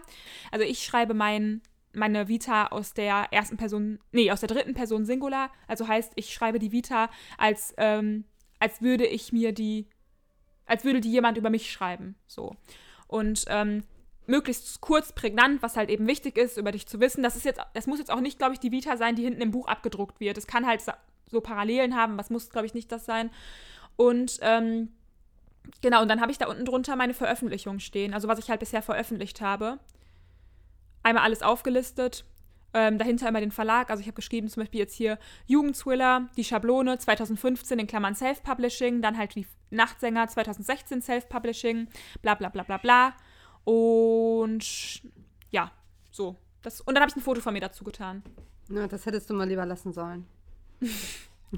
[0.52, 1.62] Also ich schreibe mein
[1.94, 5.52] meine Vita aus der ersten Person, nee, aus der dritten Person Singular.
[5.68, 8.26] Also heißt, ich schreibe die Vita als, ähm,
[8.60, 9.88] als würde ich mir die,
[10.66, 12.16] als würde die jemand über mich schreiben.
[12.28, 12.56] So.
[13.08, 13.84] Und ähm,
[14.26, 17.24] möglichst kurz, prägnant, was halt eben wichtig ist, über dich zu wissen.
[17.24, 19.42] Das ist jetzt, das muss jetzt auch nicht, glaube ich, die Vita sein, die hinten
[19.42, 20.38] im Buch abgedruckt wird.
[20.38, 20.82] Es kann halt
[21.28, 23.30] so Parallelen haben, was muss, glaube ich, nicht das sein.
[23.96, 24.90] Und ähm,
[25.82, 28.60] genau, und dann habe ich da unten drunter meine Veröffentlichung stehen, also was ich halt
[28.60, 29.80] bisher veröffentlicht habe
[31.04, 32.26] einmal alles aufgelistet.
[32.76, 33.92] Ähm, dahinter immer den Verlag.
[33.92, 39.04] Also ich habe geschrieben zum Beispiel jetzt hier Jugendthriller, die Schablone 2015 in Klammern Self-Publishing,
[39.04, 41.88] dann halt die Nachtsänger 2016 Self-Publishing,
[42.24, 43.14] bla bla bla bla bla.
[43.64, 45.04] Und
[45.52, 45.72] ja,
[46.10, 46.36] so.
[46.64, 48.24] Das, und dann habe ich ein Foto von mir dazu getan.
[48.70, 50.26] Na, das hättest du mal lieber lassen sollen.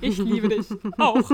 [0.01, 1.31] ich liebe dich auch.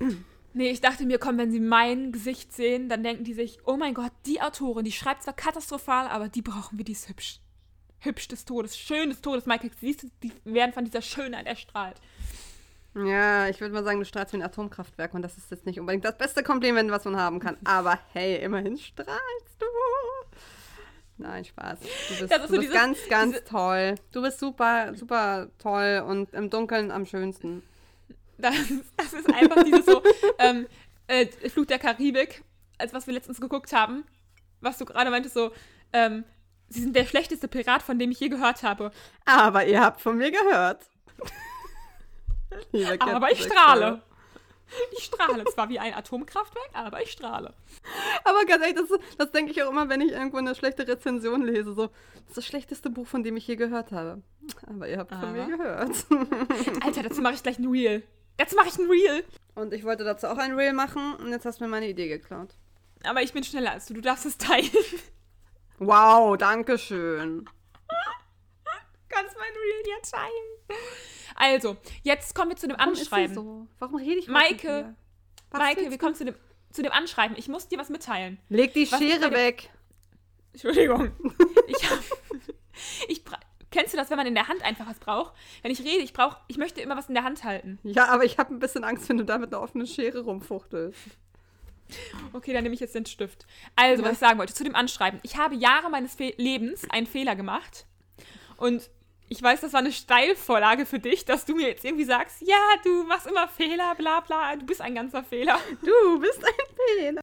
[0.54, 3.76] Nee, ich dachte mir, komm, wenn sie mein Gesicht sehen, dann denken die sich, oh
[3.76, 7.40] mein Gott, die Autorin, die schreibt zwar katastrophal, aber die brauchen wir, die ist hübsch.
[8.00, 9.70] Hübsch des Todes, schön des Todes, Michael.
[9.80, 11.96] Siehst du, die werden von dieser Schönheit erstrahlt.
[12.94, 15.80] Ja, ich würde mal sagen, du strahlst wie ein Atomkraftwerk und das ist jetzt nicht
[15.80, 17.56] unbedingt das beste Kompliment, was man haben kann.
[17.64, 19.66] Aber hey, immerhin strahlst du.
[21.16, 21.78] Nein, Spaß.
[21.80, 23.94] Du bist, du bist dieses, ganz, ganz toll.
[24.10, 27.62] Du bist super, super toll und im Dunkeln am schönsten.
[28.42, 28.54] Das,
[28.96, 30.02] das ist einfach dieses so,
[30.38, 30.66] ähm,
[31.06, 32.42] äh, Flug der Karibik,
[32.78, 34.04] als was wir letztens geguckt haben,
[34.60, 35.52] was du gerade meintest, so,
[35.92, 36.24] ähm,
[36.68, 38.90] sie sind der schlechteste Pirat, von dem ich je gehört habe.
[39.24, 40.86] Aber ihr habt von mir gehört.
[43.00, 44.02] aber ich strahle.
[44.96, 47.52] Ich strahle zwar wie ein Atomkraftwerk, aber ich strahle.
[48.24, 51.42] Aber ganz ehrlich, das, das denke ich auch immer, wenn ich irgendwo eine schlechte Rezension
[51.42, 51.74] lese.
[51.74, 54.22] So, das ist das schlechteste Buch, von dem ich je gehört habe.
[54.66, 55.20] Aber ihr habt aber.
[55.20, 56.06] von mir gehört.
[56.82, 58.02] Alter, dazu mache ich gleich ein Reel.
[58.38, 59.24] Jetzt mache ich ein Reel.
[59.54, 62.08] Und ich wollte dazu auch ein Reel machen und jetzt hast du mir meine Idee
[62.08, 62.54] geklaut.
[63.04, 63.94] Aber ich bin schneller als du.
[63.94, 64.70] Du darfst es teilen.
[65.78, 67.48] Wow, danke schön.
[69.08, 70.78] Kannst mein Reel jetzt teilen.
[71.34, 73.34] Also, jetzt kommen wir zu dem Warum Anschreiben.
[73.34, 73.66] so?
[73.78, 74.94] Warum rede ich Maike,
[75.52, 76.34] Maike, wir kommen zu dem,
[76.70, 77.36] zu dem Anschreiben.
[77.36, 78.38] Ich muss dir was mitteilen.
[78.48, 79.70] Leg die was Schere weg.
[80.52, 81.12] Entschuldigung.
[81.66, 81.98] ich hab,
[83.08, 83.22] ich,
[83.72, 85.32] Kennst du das, wenn man in der Hand einfach was braucht?
[85.62, 87.78] Wenn ich rede, ich brauche, ich möchte immer was in der Hand halten.
[87.82, 91.00] Ja, aber ich habe ein bisschen Angst, wenn du da mit einer offenen Schere rumfuchtelst.
[92.32, 93.46] Okay, dann nehme ich jetzt den Stift.
[93.76, 94.08] Also, ja.
[94.08, 95.20] was ich sagen wollte, zu dem Anschreiben.
[95.22, 97.86] Ich habe Jahre meines Fe Lebens einen Fehler gemacht.
[98.56, 98.88] Und
[99.28, 102.60] ich weiß, das war eine Steilvorlage für dich, dass du mir jetzt irgendwie sagst, ja,
[102.84, 105.58] du machst immer Fehler, bla bla, du bist ein ganzer Fehler.
[105.82, 107.22] Du bist ein Fehler.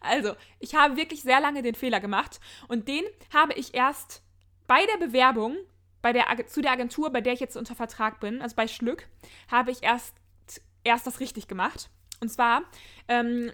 [0.00, 4.22] Also, ich habe wirklich sehr lange den Fehler gemacht und den habe ich erst
[4.70, 5.56] bei der Bewerbung
[6.00, 9.08] bei der, zu der Agentur, bei der ich jetzt unter Vertrag bin, also bei Schlück,
[9.50, 10.14] habe ich erst,
[10.84, 11.90] erst das richtig gemacht.
[12.20, 12.62] Und zwar,
[13.08, 13.50] ähm,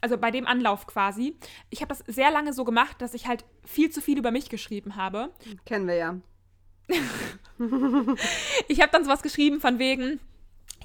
[0.00, 1.36] also bei dem Anlauf quasi.
[1.70, 4.48] Ich habe das sehr lange so gemacht, dass ich halt viel zu viel über mich
[4.48, 5.30] geschrieben habe.
[5.64, 6.16] Kennen wir ja.
[8.68, 10.20] ich habe dann sowas geschrieben von wegen,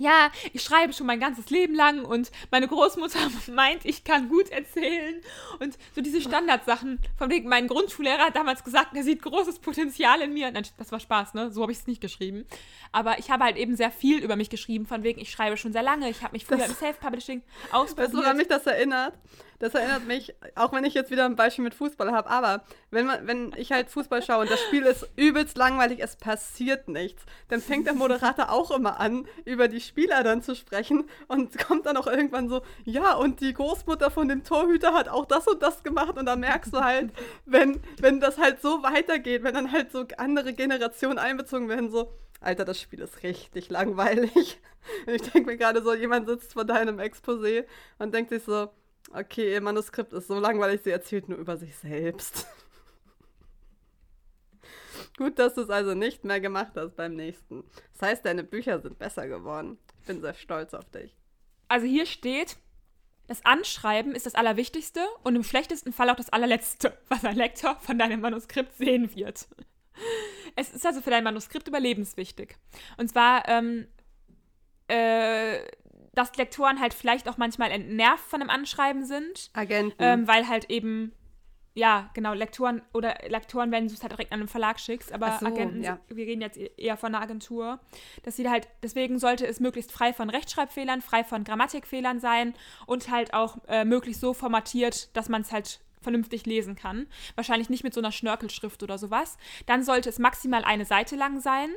[0.02, 3.20] ja, ich schreibe schon mein ganzes Leben lang und meine Großmutter
[3.54, 5.22] meint, ich kann gut erzählen
[5.60, 7.00] und so diese Standardsachen.
[7.18, 10.52] Von wegen, mein Grundschullehrer hat damals gesagt, er sieht großes Potenzial in mir.
[10.52, 11.52] Nein, das war Spaß, ne?
[11.52, 12.46] So habe ich es nicht geschrieben.
[12.92, 15.72] Aber ich habe halt eben sehr viel über mich geschrieben, von wegen, ich schreibe schon
[15.72, 17.98] sehr lange, ich habe mich früher das, im Self-Publishing ausprobiert.
[17.98, 19.14] Weißt du, woran mich das erinnert?
[19.62, 23.06] Das erinnert mich, auch wenn ich jetzt wieder ein Beispiel mit Fußball habe, aber wenn,
[23.06, 27.22] man, wenn ich halt Fußball schaue und das Spiel ist übelst langweilig, es passiert nichts,
[27.48, 31.86] dann fängt der Moderator auch immer an, über die Spieler dann zu sprechen und kommt
[31.86, 35.62] dann auch irgendwann so, ja, und die Großmutter von dem Torhüter hat auch das und
[35.62, 37.12] das gemacht und da merkst du halt,
[37.46, 42.12] wenn, wenn das halt so weitergeht, wenn dann halt so andere Generationen einbezogen werden, so,
[42.40, 44.60] Alter, das Spiel ist richtig langweilig.
[45.06, 47.66] Ich denke mir gerade so, jemand sitzt vor deinem Exposé
[48.00, 48.72] und denkt sich so,
[49.14, 52.48] Okay, ihr Manuskript ist so langweilig, sie erzählt nur über sich selbst.
[55.18, 57.64] Gut, dass du es also nicht mehr gemacht hast beim nächsten.
[57.94, 59.78] Das heißt, deine Bücher sind besser geworden.
[60.00, 61.16] Ich bin sehr stolz auf dich.
[61.68, 62.58] Also hier steht,
[63.28, 67.78] das Anschreiben ist das Allerwichtigste und im schlechtesten Fall auch das Allerletzte, was ein Lektor
[67.80, 69.48] von deinem Manuskript sehen wird.
[70.56, 72.56] Es ist also für dein Manuskript überlebenswichtig.
[72.98, 73.88] Und zwar, ähm,
[74.88, 75.60] äh,
[76.14, 79.50] dass Lektoren halt vielleicht auch manchmal entnervt von dem Anschreiben sind.
[79.54, 79.96] Agenten.
[80.00, 81.14] Ähm, weil halt eben,
[81.74, 85.38] ja, genau, Lektoren oder Lektoren, wenn du es halt direkt an einen Verlag schickst, aber
[85.40, 86.00] so, Agenten, ja.
[86.10, 87.80] wir reden jetzt e-, eher von einer Agentur,
[88.24, 92.54] dass sie halt, deswegen sollte es möglichst frei von Rechtschreibfehlern, frei von Grammatikfehlern sein
[92.86, 97.08] und halt auch äh, möglichst so formatiert, dass man es halt vernünftig lesen kann.
[97.36, 99.38] Wahrscheinlich nicht mit so einer Schnörkelschrift oder sowas.
[99.68, 101.70] Dann sollte es maximal eine Seite lang sein.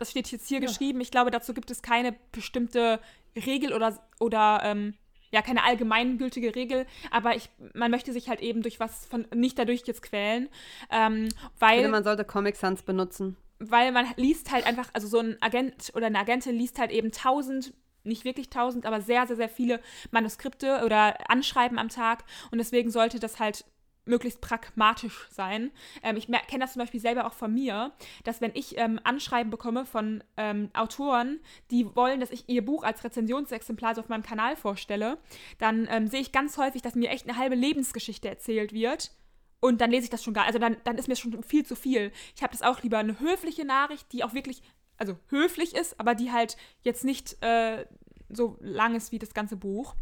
[0.00, 0.66] Das steht jetzt hier Ja.
[0.66, 1.00] geschrieben.
[1.00, 3.00] Ich glaube, dazu gibt es keine bestimmte
[3.36, 4.94] Regel oder, oder ähm,
[5.32, 9.58] ja, keine allgemeingültige Regel, aber ich, man möchte sich halt eben durch was von nicht
[9.58, 10.48] dadurch jetzt quälen,
[10.90, 13.36] ähm, Ich weil finde, man sollte Comic Sans benutzen.
[13.60, 17.12] weil man liest halt einfach, also so ein Agent oder eine Agentin liest halt eben
[17.12, 17.72] tausend,
[18.02, 19.80] nicht wirklich tausend, aber sehr, sehr, sehr viele
[20.10, 23.64] Manuskripte oder Anschreiben am Tag und deswegen sollte das halt
[24.04, 25.70] möglichst pragmatisch sein.
[26.02, 27.92] Ähm, ich kenne das zum Beispiel selber auch von mir,
[28.24, 31.40] dass wenn ich ähm, Anschreiben bekomme von ähm, Autoren,
[31.70, 35.18] die wollen, dass ich ihr Buch als Rezensionsexemplar so auf meinem Kanal vorstelle,
[35.58, 39.12] dann ähm, sehe ich ganz häufig, dass mir echt eine halbe Lebensgeschichte erzählt wird.
[39.60, 41.76] Und dann lese ich das schon gar, also dann, dann ist mir schon viel zu
[41.76, 42.12] viel.
[42.34, 44.62] Ich habe das auch lieber eine höfliche Nachricht, die auch wirklich,
[44.96, 47.84] also höflich ist, aber die halt jetzt nicht äh,
[48.32, 49.94] so lang ist wie das ganze Buch.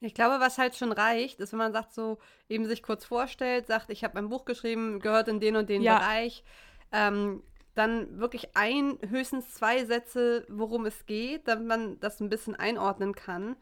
[0.00, 2.18] Ich glaube, was halt schon reicht, ist, wenn man sagt, so
[2.48, 5.82] eben sich kurz vorstellt, sagt, ich habe ein Buch geschrieben, gehört in den und den
[5.82, 5.98] Ja.
[5.98, 6.44] Bereich,
[6.92, 7.42] ähm,
[7.74, 13.14] dann wirklich ein, höchstens zwei Sätze, worum es geht, damit man das ein bisschen einordnen
[13.14, 13.56] kann.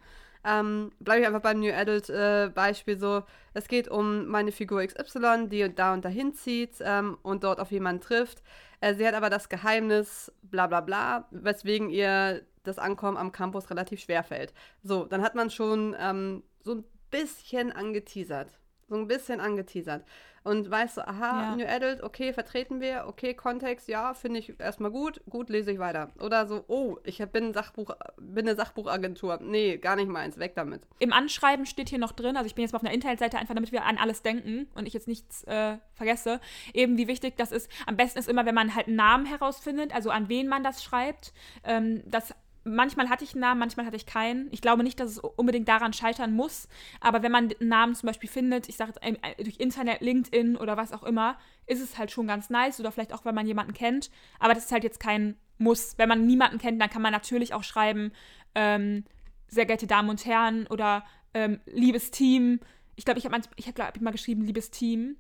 [0.45, 3.23] Ähm, Bleibe ich einfach beim New Adult äh, Beispiel so,
[3.55, 7.71] es geht um meine Figur XY, die da und dahin zieht ähm, und dort auf
[7.71, 8.43] jemanden trifft.
[8.81, 13.71] Äh, sie hat aber das Geheimnis, bla bla bla, weswegen ihr das Ankommen am Campus
[13.71, 14.53] relativ schwer fällt.
[14.83, 18.59] So, dann hat man schon ähm, so ein bisschen angeteasert.
[18.95, 20.05] So ein bisschen angeteasert.
[20.45, 21.57] Und weißt du, aha, Ja.
[21.57, 25.81] New Adult, okay, vertreten wir, okay, Kontext, ja, finde ich erstmal gut, gut, lese ich
[25.81, 26.11] weiter.
[26.21, 29.41] Oder so, oh, ich bin, Sachbuch, bin eine Sachbuchagentur.
[29.43, 30.83] Nee, gar nicht meins, weg damit.
[31.01, 33.55] Im Anschreiben steht hier noch drin, also ich bin jetzt mal auf einer Internetseite, einfach
[33.55, 36.41] damit wir an alles denken und ich jetzt nichts äh, vergesse,
[36.73, 37.69] eben wie wichtig das ist.
[37.87, 40.85] Am besten ist immer, wenn man halt einen Namen herausfindet, also an wen man das
[40.85, 41.33] schreibt.
[41.65, 42.33] Ähm, das,
[42.65, 44.49] manchmal hatte ich einen Namen, manchmal hatte ich keinen.
[44.51, 46.69] Ich glaube nicht, dass es unbedingt daran scheitern muss,
[47.01, 50.77] aber wenn man einen Namen zum Beispiel findet, ich sage jetzt durch Internet, LinkedIn oder
[50.77, 53.75] was auch immer, ist es halt schon ganz nice oder vielleicht auch, wenn man jemanden
[53.75, 55.97] kennt, aber das ist halt jetzt kein Muss.
[55.99, 58.13] Wenn man niemanden kennt, dann kann man natürlich auch schreiben,
[58.55, 59.05] ähm,
[59.49, 62.61] sehr geehrte Damen und Herren oder ähm, liebes Team.
[62.97, 65.17] Ich glaube, ich habe ich hab, glaub, ich mal geschrieben, liebes Team.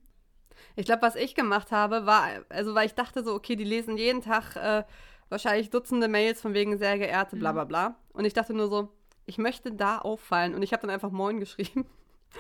[0.76, 3.97] Ich glaube, was ich gemacht habe, war, also weil ich dachte so, okay, die lesen
[3.97, 4.84] jeden Tag äh,
[5.29, 7.97] wahrscheinlich Dutzende Mails von wegen sehr geehrte, bla bla bla.
[8.12, 8.89] Und ich dachte nur so,
[9.27, 10.55] ich möchte da auffallen.
[10.55, 11.87] Und ich habe dann einfach Moin geschrieben.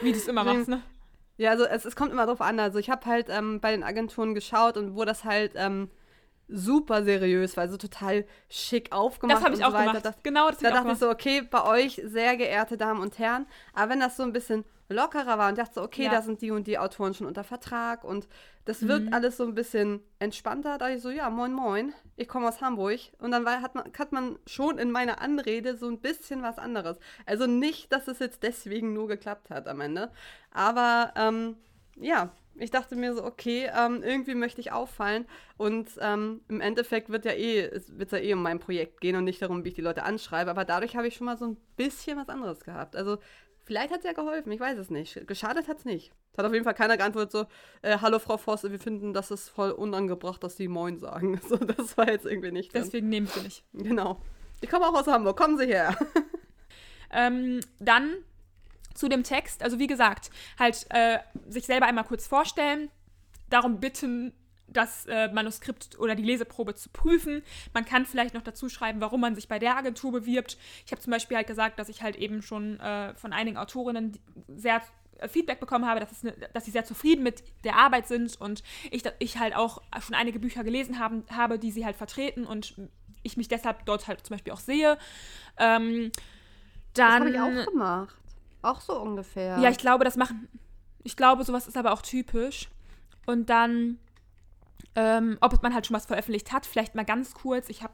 [0.00, 0.82] Wie du es immer machst, ne?
[1.36, 2.60] Ja, also es, es kommt immer drauf an.
[2.60, 5.90] Also ich habe halt ähm, bei den Agenturen geschaut und wo das halt ähm,
[6.48, 9.38] super seriös war, also total schick aufgemacht.
[9.38, 9.86] Das habe ich auch so weiter.
[9.92, 10.04] gemacht.
[10.04, 13.18] Das, genau, das da ich dachte ich so, okay, bei euch, sehr geehrte Damen und
[13.18, 13.46] Herren.
[13.72, 16.10] Aber wenn das so ein bisschen lockerer war und dachte so, okay, Ja.
[16.10, 18.28] da sind die und die Autoren schon unter Vertrag und
[18.66, 19.14] das wirkt Mhm.
[19.14, 23.00] alles so ein bisschen entspannter, da ich so, ja, moin, moin, ich komme aus Hamburg.
[23.18, 26.58] Und dann war, hat, man, hat man schon in meiner Anrede so ein bisschen was
[26.58, 26.98] anderes.
[27.24, 30.10] Also nicht, dass es jetzt deswegen nur geklappt hat am Ende.
[30.50, 31.56] Aber ähm,
[31.96, 35.26] ja, ich dachte mir so, okay, ähm, irgendwie möchte ich auffallen.
[35.56, 39.16] Und ähm, im Endeffekt wird ja eh, es wird ja eh um mein Projekt gehen
[39.16, 40.50] und nicht darum, wie ich die Leute anschreibe.
[40.50, 42.96] Aber dadurch habe ich schon mal so ein bisschen was anderes gehabt.
[42.96, 43.18] Also
[43.64, 45.26] vielleicht hat es ja geholfen, ich weiß es nicht.
[45.26, 46.12] Geschadet hat es nicht.
[46.32, 47.46] Es hat auf jeden Fall keiner geantwortet so,
[47.82, 51.40] äh, hallo Frau Voss, wir finden, das ist voll unangebracht, dass Sie Moin sagen.
[51.48, 52.82] So, das war jetzt irgendwie nicht drin.
[52.84, 53.64] Deswegen nehmen sie nicht.
[53.72, 54.20] Genau.
[54.60, 55.96] Ich komme auch aus Hamburg, kommen Sie her.
[57.14, 58.16] Ähm, dann
[58.94, 61.18] zu dem Text, also wie gesagt, halt äh,
[61.48, 62.90] sich selber einmal kurz vorstellen,
[63.50, 64.32] darum bitten,
[64.66, 67.42] das äh, Manuskript oder die Leseprobe zu prüfen.
[67.72, 70.58] Man kann vielleicht noch dazu schreiben, warum man sich bei der Agentur bewirbt.
[70.86, 74.18] Ich habe zum Beispiel halt gesagt, dass ich halt eben schon äh, von einigen Autorinnen
[74.48, 74.82] sehr
[75.18, 78.40] äh, Feedback bekommen habe, dass, es ne, dass sie sehr zufrieden mit der Arbeit sind
[78.40, 82.44] und ich, ich halt auch schon einige Bücher gelesen haben, habe, die sie halt vertreten
[82.44, 82.74] und
[83.22, 84.98] ich mich deshalb dort halt zum Beispiel auch sehe.
[85.58, 86.10] Ähm,
[86.94, 88.16] dann, Das habe ich auch gemacht.
[88.64, 89.58] Auch so ungefähr.
[89.58, 90.48] ja, ich glaube, das machen.
[91.02, 92.70] Ich glaube, sowas ist aber auch typisch.
[93.26, 93.98] Und dann,
[94.94, 97.68] ähm, ob man halt schon was veröffentlicht hat, vielleicht mal ganz kurz.
[97.68, 97.92] Ich habe,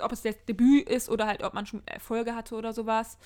[0.00, 3.16] ob es das Debüt ist oder halt, ob man schon Erfolge hatte oder sowas.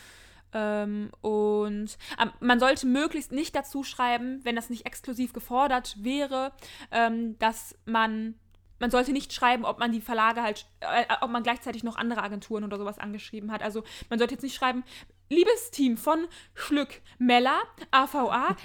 [0.52, 6.52] Ähm, und ähm, man sollte möglichst nicht dazu schreiben, wenn das nicht exklusiv gefordert wäre,
[6.90, 8.34] ähm, dass man
[8.78, 12.22] man sollte nicht schreiben, ob man die Verlage halt, äh, ob man gleichzeitig noch andere
[12.22, 13.62] Agenturen oder sowas angeschrieben hat.
[13.62, 14.84] Also man sollte jetzt nicht schreiben,
[15.28, 17.60] liebes Team von Schlück, Mella,
[17.90, 18.56] AVA,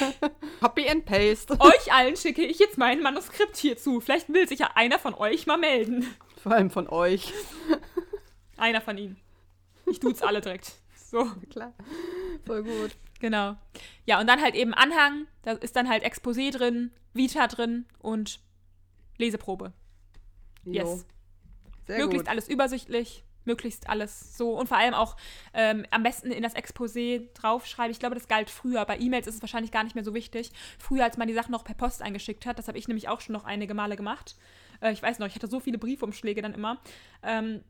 [0.60, 1.58] Copy and Paste.
[1.60, 4.00] euch allen schicke ich jetzt mein Manuskript hierzu.
[4.00, 6.06] Vielleicht will sich ja einer von euch mal melden.
[6.42, 7.32] Vor allem von euch.
[8.56, 9.16] Einer von ihnen.
[9.86, 10.72] Ich duze alle direkt.
[10.94, 11.24] So.
[11.50, 11.74] Klar.
[12.46, 12.96] Voll gut.
[13.20, 13.56] Genau.
[14.06, 18.40] Ja, und dann halt eben Anhang, da ist dann halt Exposé drin, Vita drin und
[19.18, 19.72] Leseprobe.
[20.64, 20.72] Jo.
[20.72, 21.06] Yes.
[21.86, 22.30] Sehr möglichst gut.
[22.30, 25.16] alles übersichtlich, möglichst alles so und vor allem auch
[25.54, 27.90] ähm, am besten in das Exposé draufschreiben.
[27.90, 28.84] Ich glaube, das galt früher.
[28.84, 30.52] Bei E-Mails ist es wahrscheinlich gar nicht mehr so wichtig.
[30.78, 33.20] Früher, als man die Sachen noch per Post eingeschickt hat, das habe ich nämlich auch
[33.20, 34.36] schon noch einige Male gemacht.
[34.80, 36.78] Äh, ich weiß noch, ich hatte so viele Briefumschläge dann immer.
[37.22, 37.62] Ähm,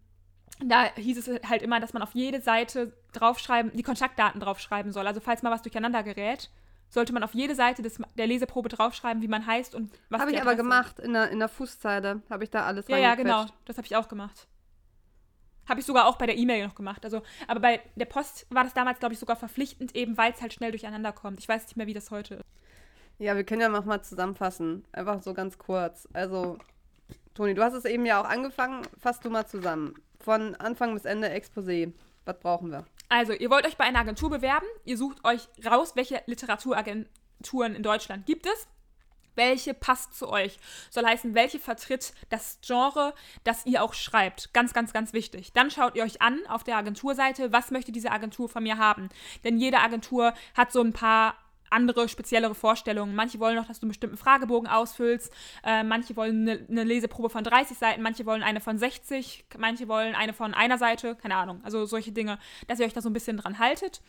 [0.65, 5.07] da hieß es halt immer, dass man auf jede Seite draufschreiben, die Kontaktdaten draufschreiben soll.
[5.07, 6.51] Also falls mal was durcheinander gerät,
[6.89, 10.33] sollte man auf jede Seite des, der Leseprobe draufschreiben, wie man heißt und was Habe
[10.33, 10.99] ich aber gemacht.
[10.99, 13.47] In der, in der Fußzeile habe ich da alles Ja, ja, genau.
[13.65, 14.47] Das habe ich auch gemacht.
[15.69, 17.05] Habe ich sogar auch bei der E-Mail noch gemacht.
[17.05, 20.43] Also, aber bei der Post war das damals, glaube ich, sogar verpflichtend, eben weil es
[20.43, 21.41] halt schnell durcheinander kommt.
[21.41, 22.45] Ich weiß nicht mehr, wie das heute ist.
[23.19, 24.85] Ja, wir können ja noch mal zusammenfassen.
[24.93, 26.09] Einfach so ganz kurz.
[26.13, 26.59] Also,
[27.35, 28.83] Toni, du hast es eben ja auch angefangen.
[28.99, 29.95] Fass du mal zusammen.
[30.19, 31.93] Von Anfang bis Ende Exposé.
[32.25, 32.85] Was brauchen wir?
[33.09, 34.67] Also, ihr wollt euch bei einer Agentur bewerben.
[34.85, 38.69] Ihr sucht euch raus, welche Literaturagenturen in Deutschland gibt es.
[39.35, 40.59] Welche passt zu euch?
[40.91, 43.15] Soll heißen, welche vertritt das Genre,
[43.45, 44.53] das ihr auch schreibt.
[44.53, 45.53] Ganz, ganz, ganz wichtig.
[45.53, 49.09] Dann schaut ihr euch an auf der Agenturseite, was möchte diese Agentur von mir haben.
[49.45, 51.37] Denn jede Agentur hat so ein paar
[51.73, 53.15] andere, speziellere Vorstellungen.
[53.15, 55.33] Manche wollen noch, dass du einen bestimmten Fragebogen ausfüllst.
[55.65, 59.89] Äh, manche wollen eine, eine Leseprobe von 30 Seiten, manche wollen eine von 60, manche
[59.89, 61.17] wollen eine von einer Seite.
[61.17, 61.61] Keine Ahnung.
[61.65, 64.03] Also solche Dinge, dass ihr euch da so ein bisschen dran haltet.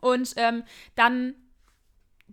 [0.00, 1.34] Und ähm, dann,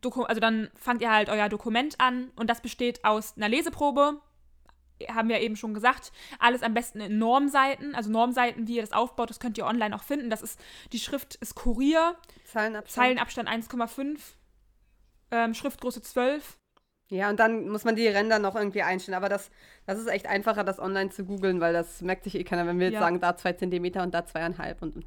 [0.03, 4.19] Doku also dann fangt ihr halt euer Dokument an und das besteht aus einer Leseprobe,
[5.09, 8.91] haben wir eben schon gesagt, alles am besten in Normseiten, also Normseiten, wie ihr das
[8.93, 10.29] aufbaut, das könnt ihr online auch finden.
[10.29, 10.59] Das ist,
[10.93, 13.05] die Schrift ist Kurier, Zeilenabstand.
[13.05, 14.19] Zeilenabstand 1,5,
[15.31, 16.57] ähm, Schriftgröße 12.
[17.09, 19.15] Ja, und dann muss man die Ränder noch irgendwie einstellen.
[19.17, 19.51] Aber das,
[19.85, 22.79] das ist echt einfacher, das online zu googeln, weil das merkt sich eh keiner, wenn
[22.79, 23.01] wir jetzt Ja.
[23.01, 25.05] sagen, da zwei Zentimeter und da zweieinhalb und, und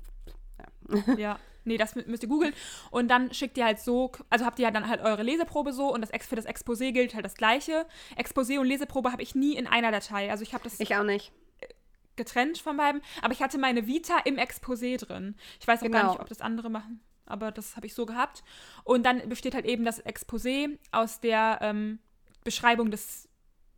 [0.58, 1.14] ja.
[1.16, 2.54] Ja, nee, das mü- müsst ihr googeln.
[2.90, 5.92] Und dann schickt ihr halt so, also habt ihr ja dann halt eure Leseprobe so
[5.92, 7.86] und das für das Exposé gilt halt das gleiche.
[8.16, 10.30] Exposé und Leseprobe habe ich nie in einer Datei.
[10.30, 11.32] Also ich habe das Ich auch nicht.
[12.16, 15.34] getrennt von beiden, aber ich hatte meine Vita im Exposé drin.
[15.60, 16.12] Ich weiß auch gar Genau.
[16.12, 18.42] nicht, ob das andere machen, aber das habe ich so gehabt.
[18.84, 21.98] Und dann besteht halt eben das Exposé aus der ähm,
[22.42, 23.25] Beschreibung des,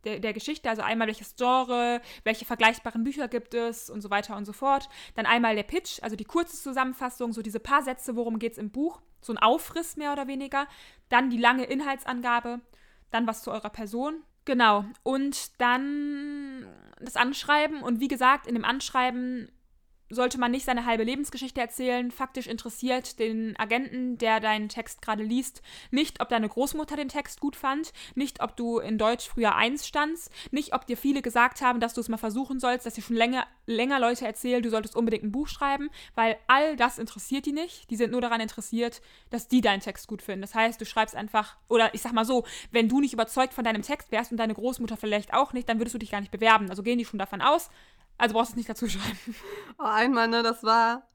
[0.05, 4.37] der, der Geschichte, also einmal welches Genre, welche vergleichbaren Bücher gibt es und so weiter
[4.37, 4.89] und so fort.
[5.15, 8.57] Dann einmal der Pitch, also die kurze Zusammenfassung, so diese paar Sätze, worum geht es
[8.57, 10.67] im Buch, so ein Aufriss mehr oder weniger.
[11.09, 12.61] Dann die lange Inhaltsangabe,
[13.11, 14.23] dann was zu eurer Person.
[14.45, 14.85] Genau.
[15.03, 16.65] Und dann
[16.99, 17.83] das Anschreiben.
[17.83, 19.51] Und wie gesagt, in dem Anschreiben
[20.09, 22.11] sollte man nicht seine halbe Lebensgeschichte erzählen.
[22.11, 27.39] Faktisch interessiert den Agenten, der deinen Text gerade liest, nicht, ob deine Großmutter den Text
[27.39, 31.61] gut fand, nicht, ob du in Deutsch früher eins standst, nicht, ob dir viele gesagt
[31.61, 34.69] haben, dass du es mal versuchen sollst, dass dir schon länger, länger Leute erzählen, du
[34.69, 37.89] solltest unbedingt ein Buch schreiben, weil all das interessiert die nicht.
[37.89, 40.41] Die sind nur daran interessiert, dass die deinen Text gut finden.
[40.41, 43.63] Das heißt, du schreibst einfach, oder ich sag mal so, wenn du nicht überzeugt von
[43.63, 46.31] deinem Text wärst und deine Großmutter vielleicht auch nicht, dann würdest du dich gar nicht
[46.31, 46.69] bewerben.
[46.69, 47.69] Also gehen die schon davon aus.
[48.19, 49.35] Also brauchst du es nicht dazu schreiben.
[49.79, 51.07] Oh, einmal, ne, das war,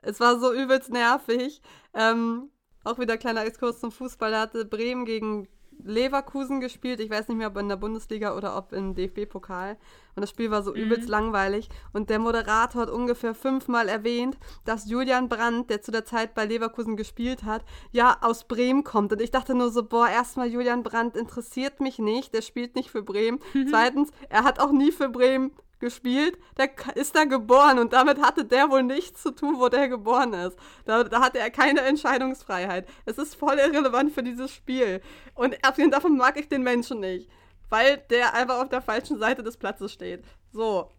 [0.00, 1.60] es war so übelst nervig.
[1.92, 2.50] Ähm,
[2.84, 4.30] auch wieder kleiner Exkurs zum Fußball.
[4.30, 5.48] Da hatte Bremen gegen
[5.84, 7.00] Leverkusen gespielt.
[7.00, 9.76] Ich weiß nicht mehr, ob in der Bundesliga oder ob im DFB-Pokal.
[10.14, 11.68] Und das Spiel war so übelst langweilig.
[11.92, 16.44] Und der Moderator hat ungefähr fünfmal erwähnt, dass Julian Brandt, der zu der Zeit bei
[16.44, 19.12] Leverkusen gespielt hat, ja aus Bremen kommt.
[19.12, 22.34] Und ich dachte nur so, boah, erstmal Julian Brandt interessiert mich nicht.
[22.34, 23.40] Der spielt nicht für Bremen.
[23.68, 25.52] Zweitens, er hat auch nie für Bremen
[25.82, 29.88] gespielt, der ist da geboren und damit hatte der wohl nichts zu tun, wo der
[29.88, 30.56] geboren ist.
[30.86, 32.88] Da, da hatte er keine Entscheidungsfreiheit.
[33.04, 35.02] Es ist voll irrelevant für dieses Spiel.
[35.34, 37.28] Und abgesehen davon mag ich den Menschen nicht,
[37.68, 40.24] weil der einfach auf der falschen Seite des Platzes steht.
[40.52, 40.90] So.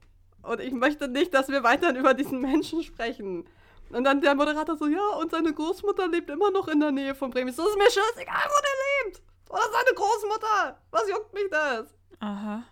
[0.44, 3.50] Und ich möchte nicht, dass wir weiterhin über diesen Menschen sprechen.
[3.90, 7.16] Und dann der Moderator so, ja, und seine Großmutter lebt immer noch in der Nähe
[7.16, 7.54] von Bremen.
[7.54, 9.22] So ist mir scheißegal, wo der lebt.
[9.50, 10.82] Oder seine Großmutter.
[10.92, 11.96] Was juckt mich das?
[12.20, 12.64] Aha.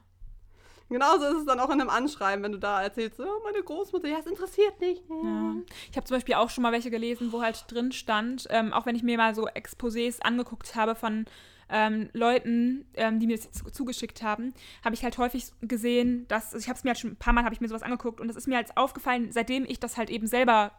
[0.92, 4.08] Genauso ist es dann auch in einem Anschreiben, wenn du da erzählst, oh, meine Großmutter,
[4.10, 5.02] ja, es interessiert nicht.
[5.10, 5.56] Ja.
[5.90, 8.86] Ich habe zum Beispiel auch schon mal welche gelesen, wo halt drin stand, ähm, auch
[8.86, 11.26] wenn ich mir mal so Exposés angeguckt habe von
[11.70, 16.54] ähm, Leuten, ähm, die mir das zu- zugeschickt haben, habe ich halt häufig gesehen, dass,
[16.54, 18.20] also ich habe es mir halt schon ein paar Mal habe ich mir sowas angeguckt
[18.20, 20.74] und es ist mir halt aufgefallen, seitdem ich das halt eben selber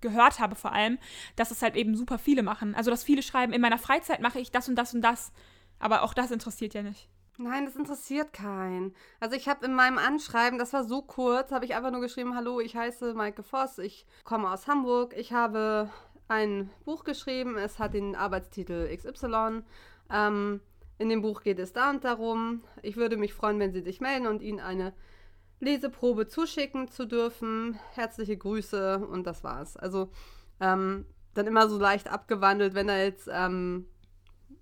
[0.00, 0.98] gehört habe vor allem,
[1.36, 2.74] dass es halt eben super viele machen.
[2.74, 5.32] Also dass viele schreiben, in meiner Freizeit mache ich das und das und das,
[5.78, 7.08] aber auch das interessiert ja nicht.
[7.40, 8.96] Nein, das interessiert keinen.
[9.20, 12.34] Also ich habe in meinem Anschreiben, das war so kurz, habe ich einfach nur geschrieben,
[12.34, 15.88] hallo, ich heiße Maike Voss, ich komme aus Hamburg, ich habe
[16.26, 19.62] ein Buch geschrieben, es hat den Arbeitstitel XY.
[20.10, 20.60] Ähm,
[20.98, 22.64] in dem Buch geht es da und darum.
[22.82, 24.92] Ich würde mich freuen, wenn Sie sich melden und Ihnen eine
[25.60, 27.78] Leseprobe zuschicken zu dürfen.
[27.94, 29.76] Herzliche Grüße und das war's.
[29.76, 30.10] Also
[30.58, 33.86] ähm, dann immer so leicht abgewandelt, wenn er jetzt, ähm,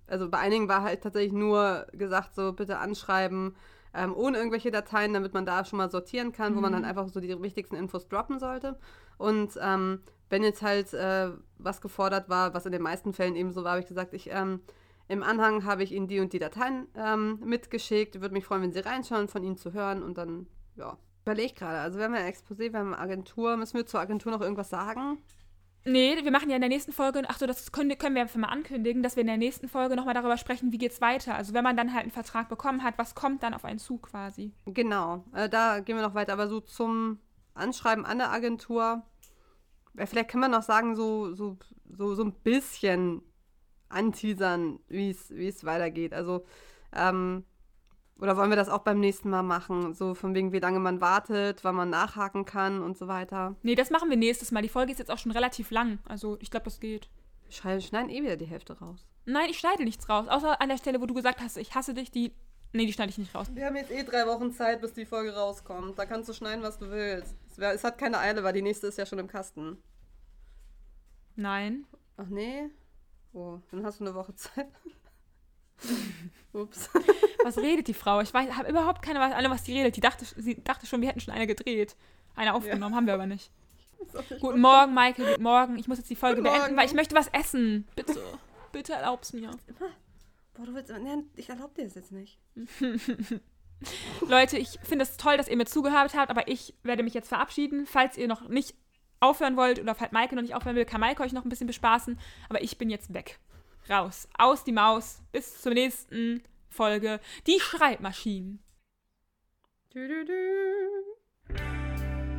[0.07, 3.55] also bei einigen war halt tatsächlich nur gesagt, so bitte anschreiben,
[3.93, 6.57] ähm, ohne irgendwelche Dateien, damit man da schon mal sortieren kann, mhm.
[6.57, 6.87] wo man dann mhm.
[6.87, 8.77] einfach so die wichtigsten Infos droppen sollte.
[9.17, 13.51] Und ähm, wenn jetzt halt äh, was gefordert war, was in den meisten Fällen eben
[13.51, 14.61] so war, habe ich gesagt, ich ähm,
[15.07, 18.19] im Anhang habe ich Ihnen die und die Dateien ähm, mitgeschickt.
[18.19, 20.97] Würde mich freuen, wenn Sie reinschauen, von Ihnen zu hören und dann, ja.
[21.23, 23.57] Überleg gerade, also wir haben ja Exposé, wir haben eine Agentur.
[23.57, 25.17] Müssen wir zur Agentur noch irgendwas sagen?
[25.87, 28.35] Nee, wir machen ja in der nächsten Folge, ach so, das können, können wir einfach
[28.35, 31.35] mal ankündigen, dass wir in der nächsten Folge nochmal darüber sprechen, wie geht's weiter.
[31.35, 33.97] Also wenn man dann halt einen Vertrag bekommen hat, was kommt dann auf einen zu
[33.97, 34.51] quasi?
[34.65, 36.33] Genau, äh, da gehen wir noch weiter.
[36.33, 37.19] Aber so zum
[37.53, 39.03] Anschreiben an der Agentur,
[39.95, 41.57] äh, vielleicht kann man noch sagen, so, so,
[41.89, 43.21] so, so ein bisschen
[43.87, 46.13] anteasern, wie es weitergeht.
[46.13, 46.45] Also,
[46.93, 47.45] ähm,
[48.19, 49.93] oder wollen wir das auch beim nächsten Mal machen?
[49.93, 53.55] So von wegen, wie lange man wartet, wann man nachhaken kann und so weiter.
[53.61, 54.61] Nee, das machen wir nächstes Mal.
[54.61, 55.99] Die Folge ist jetzt auch schon relativ lang.
[56.05, 57.09] Also ich glaube, das geht.
[57.61, 59.05] Wir schneiden eh wieder die Hälfte raus.
[59.25, 60.27] Nein, ich schneide nichts raus.
[60.27, 62.33] Außer an der Stelle, wo du gesagt hast, ich hasse dich, die.
[62.73, 63.47] Nee, die schneide ich nicht raus.
[63.53, 65.97] Wir haben jetzt eh drei Wochen Zeit, bis die Folge rauskommt.
[65.97, 67.35] Da kannst du schneiden, was du willst.
[67.49, 69.77] Es, wär, es hat keine Eile, weil die nächste ist ja schon im Kasten.
[71.35, 71.85] Nein.
[72.17, 72.69] Ach nee?
[73.31, 74.67] Oh, dann hast du eine Woche Zeit.
[76.53, 76.89] Ups.
[77.43, 78.21] Was redet die Frau?
[78.21, 79.95] Ich habe überhaupt keine Ahnung, was die redet.
[79.95, 81.95] Die dachte, sie dachte schon, wir hätten schon eine gedreht.
[82.35, 82.97] Eine aufgenommen, ja.
[82.97, 83.51] haben wir aber nicht.
[84.39, 85.31] Guten Morgen, Michael.
[85.31, 85.77] Guten Morgen.
[85.77, 87.87] Ich muss jetzt die Folge beenden, weil ich möchte was essen.
[87.95, 88.21] Bitte.
[88.71, 89.51] Bitte erlaub's mir.
[90.53, 90.91] Boah, du willst.
[90.91, 92.39] Nee, ich erlaub dir das jetzt nicht.
[94.27, 97.29] Leute, ich finde es toll, dass ihr mir zugehört habt, aber ich werde mich jetzt
[97.29, 97.85] verabschieden.
[97.85, 98.75] Falls ihr noch nicht
[99.19, 101.67] aufhören wollt oder falls Maike noch nicht aufhören will, kann Maike euch noch ein bisschen
[101.67, 102.19] bespaßen.
[102.49, 103.39] Aber ich bin jetzt weg
[103.89, 104.27] raus.
[104.37, 105.21] Aus die Maus.
[105.31, 107.19] Bis zur nächsten Folge.
[107.45, 108.63] Die Schreibmaschinen.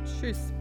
[0.05, 0.53] Tschüss.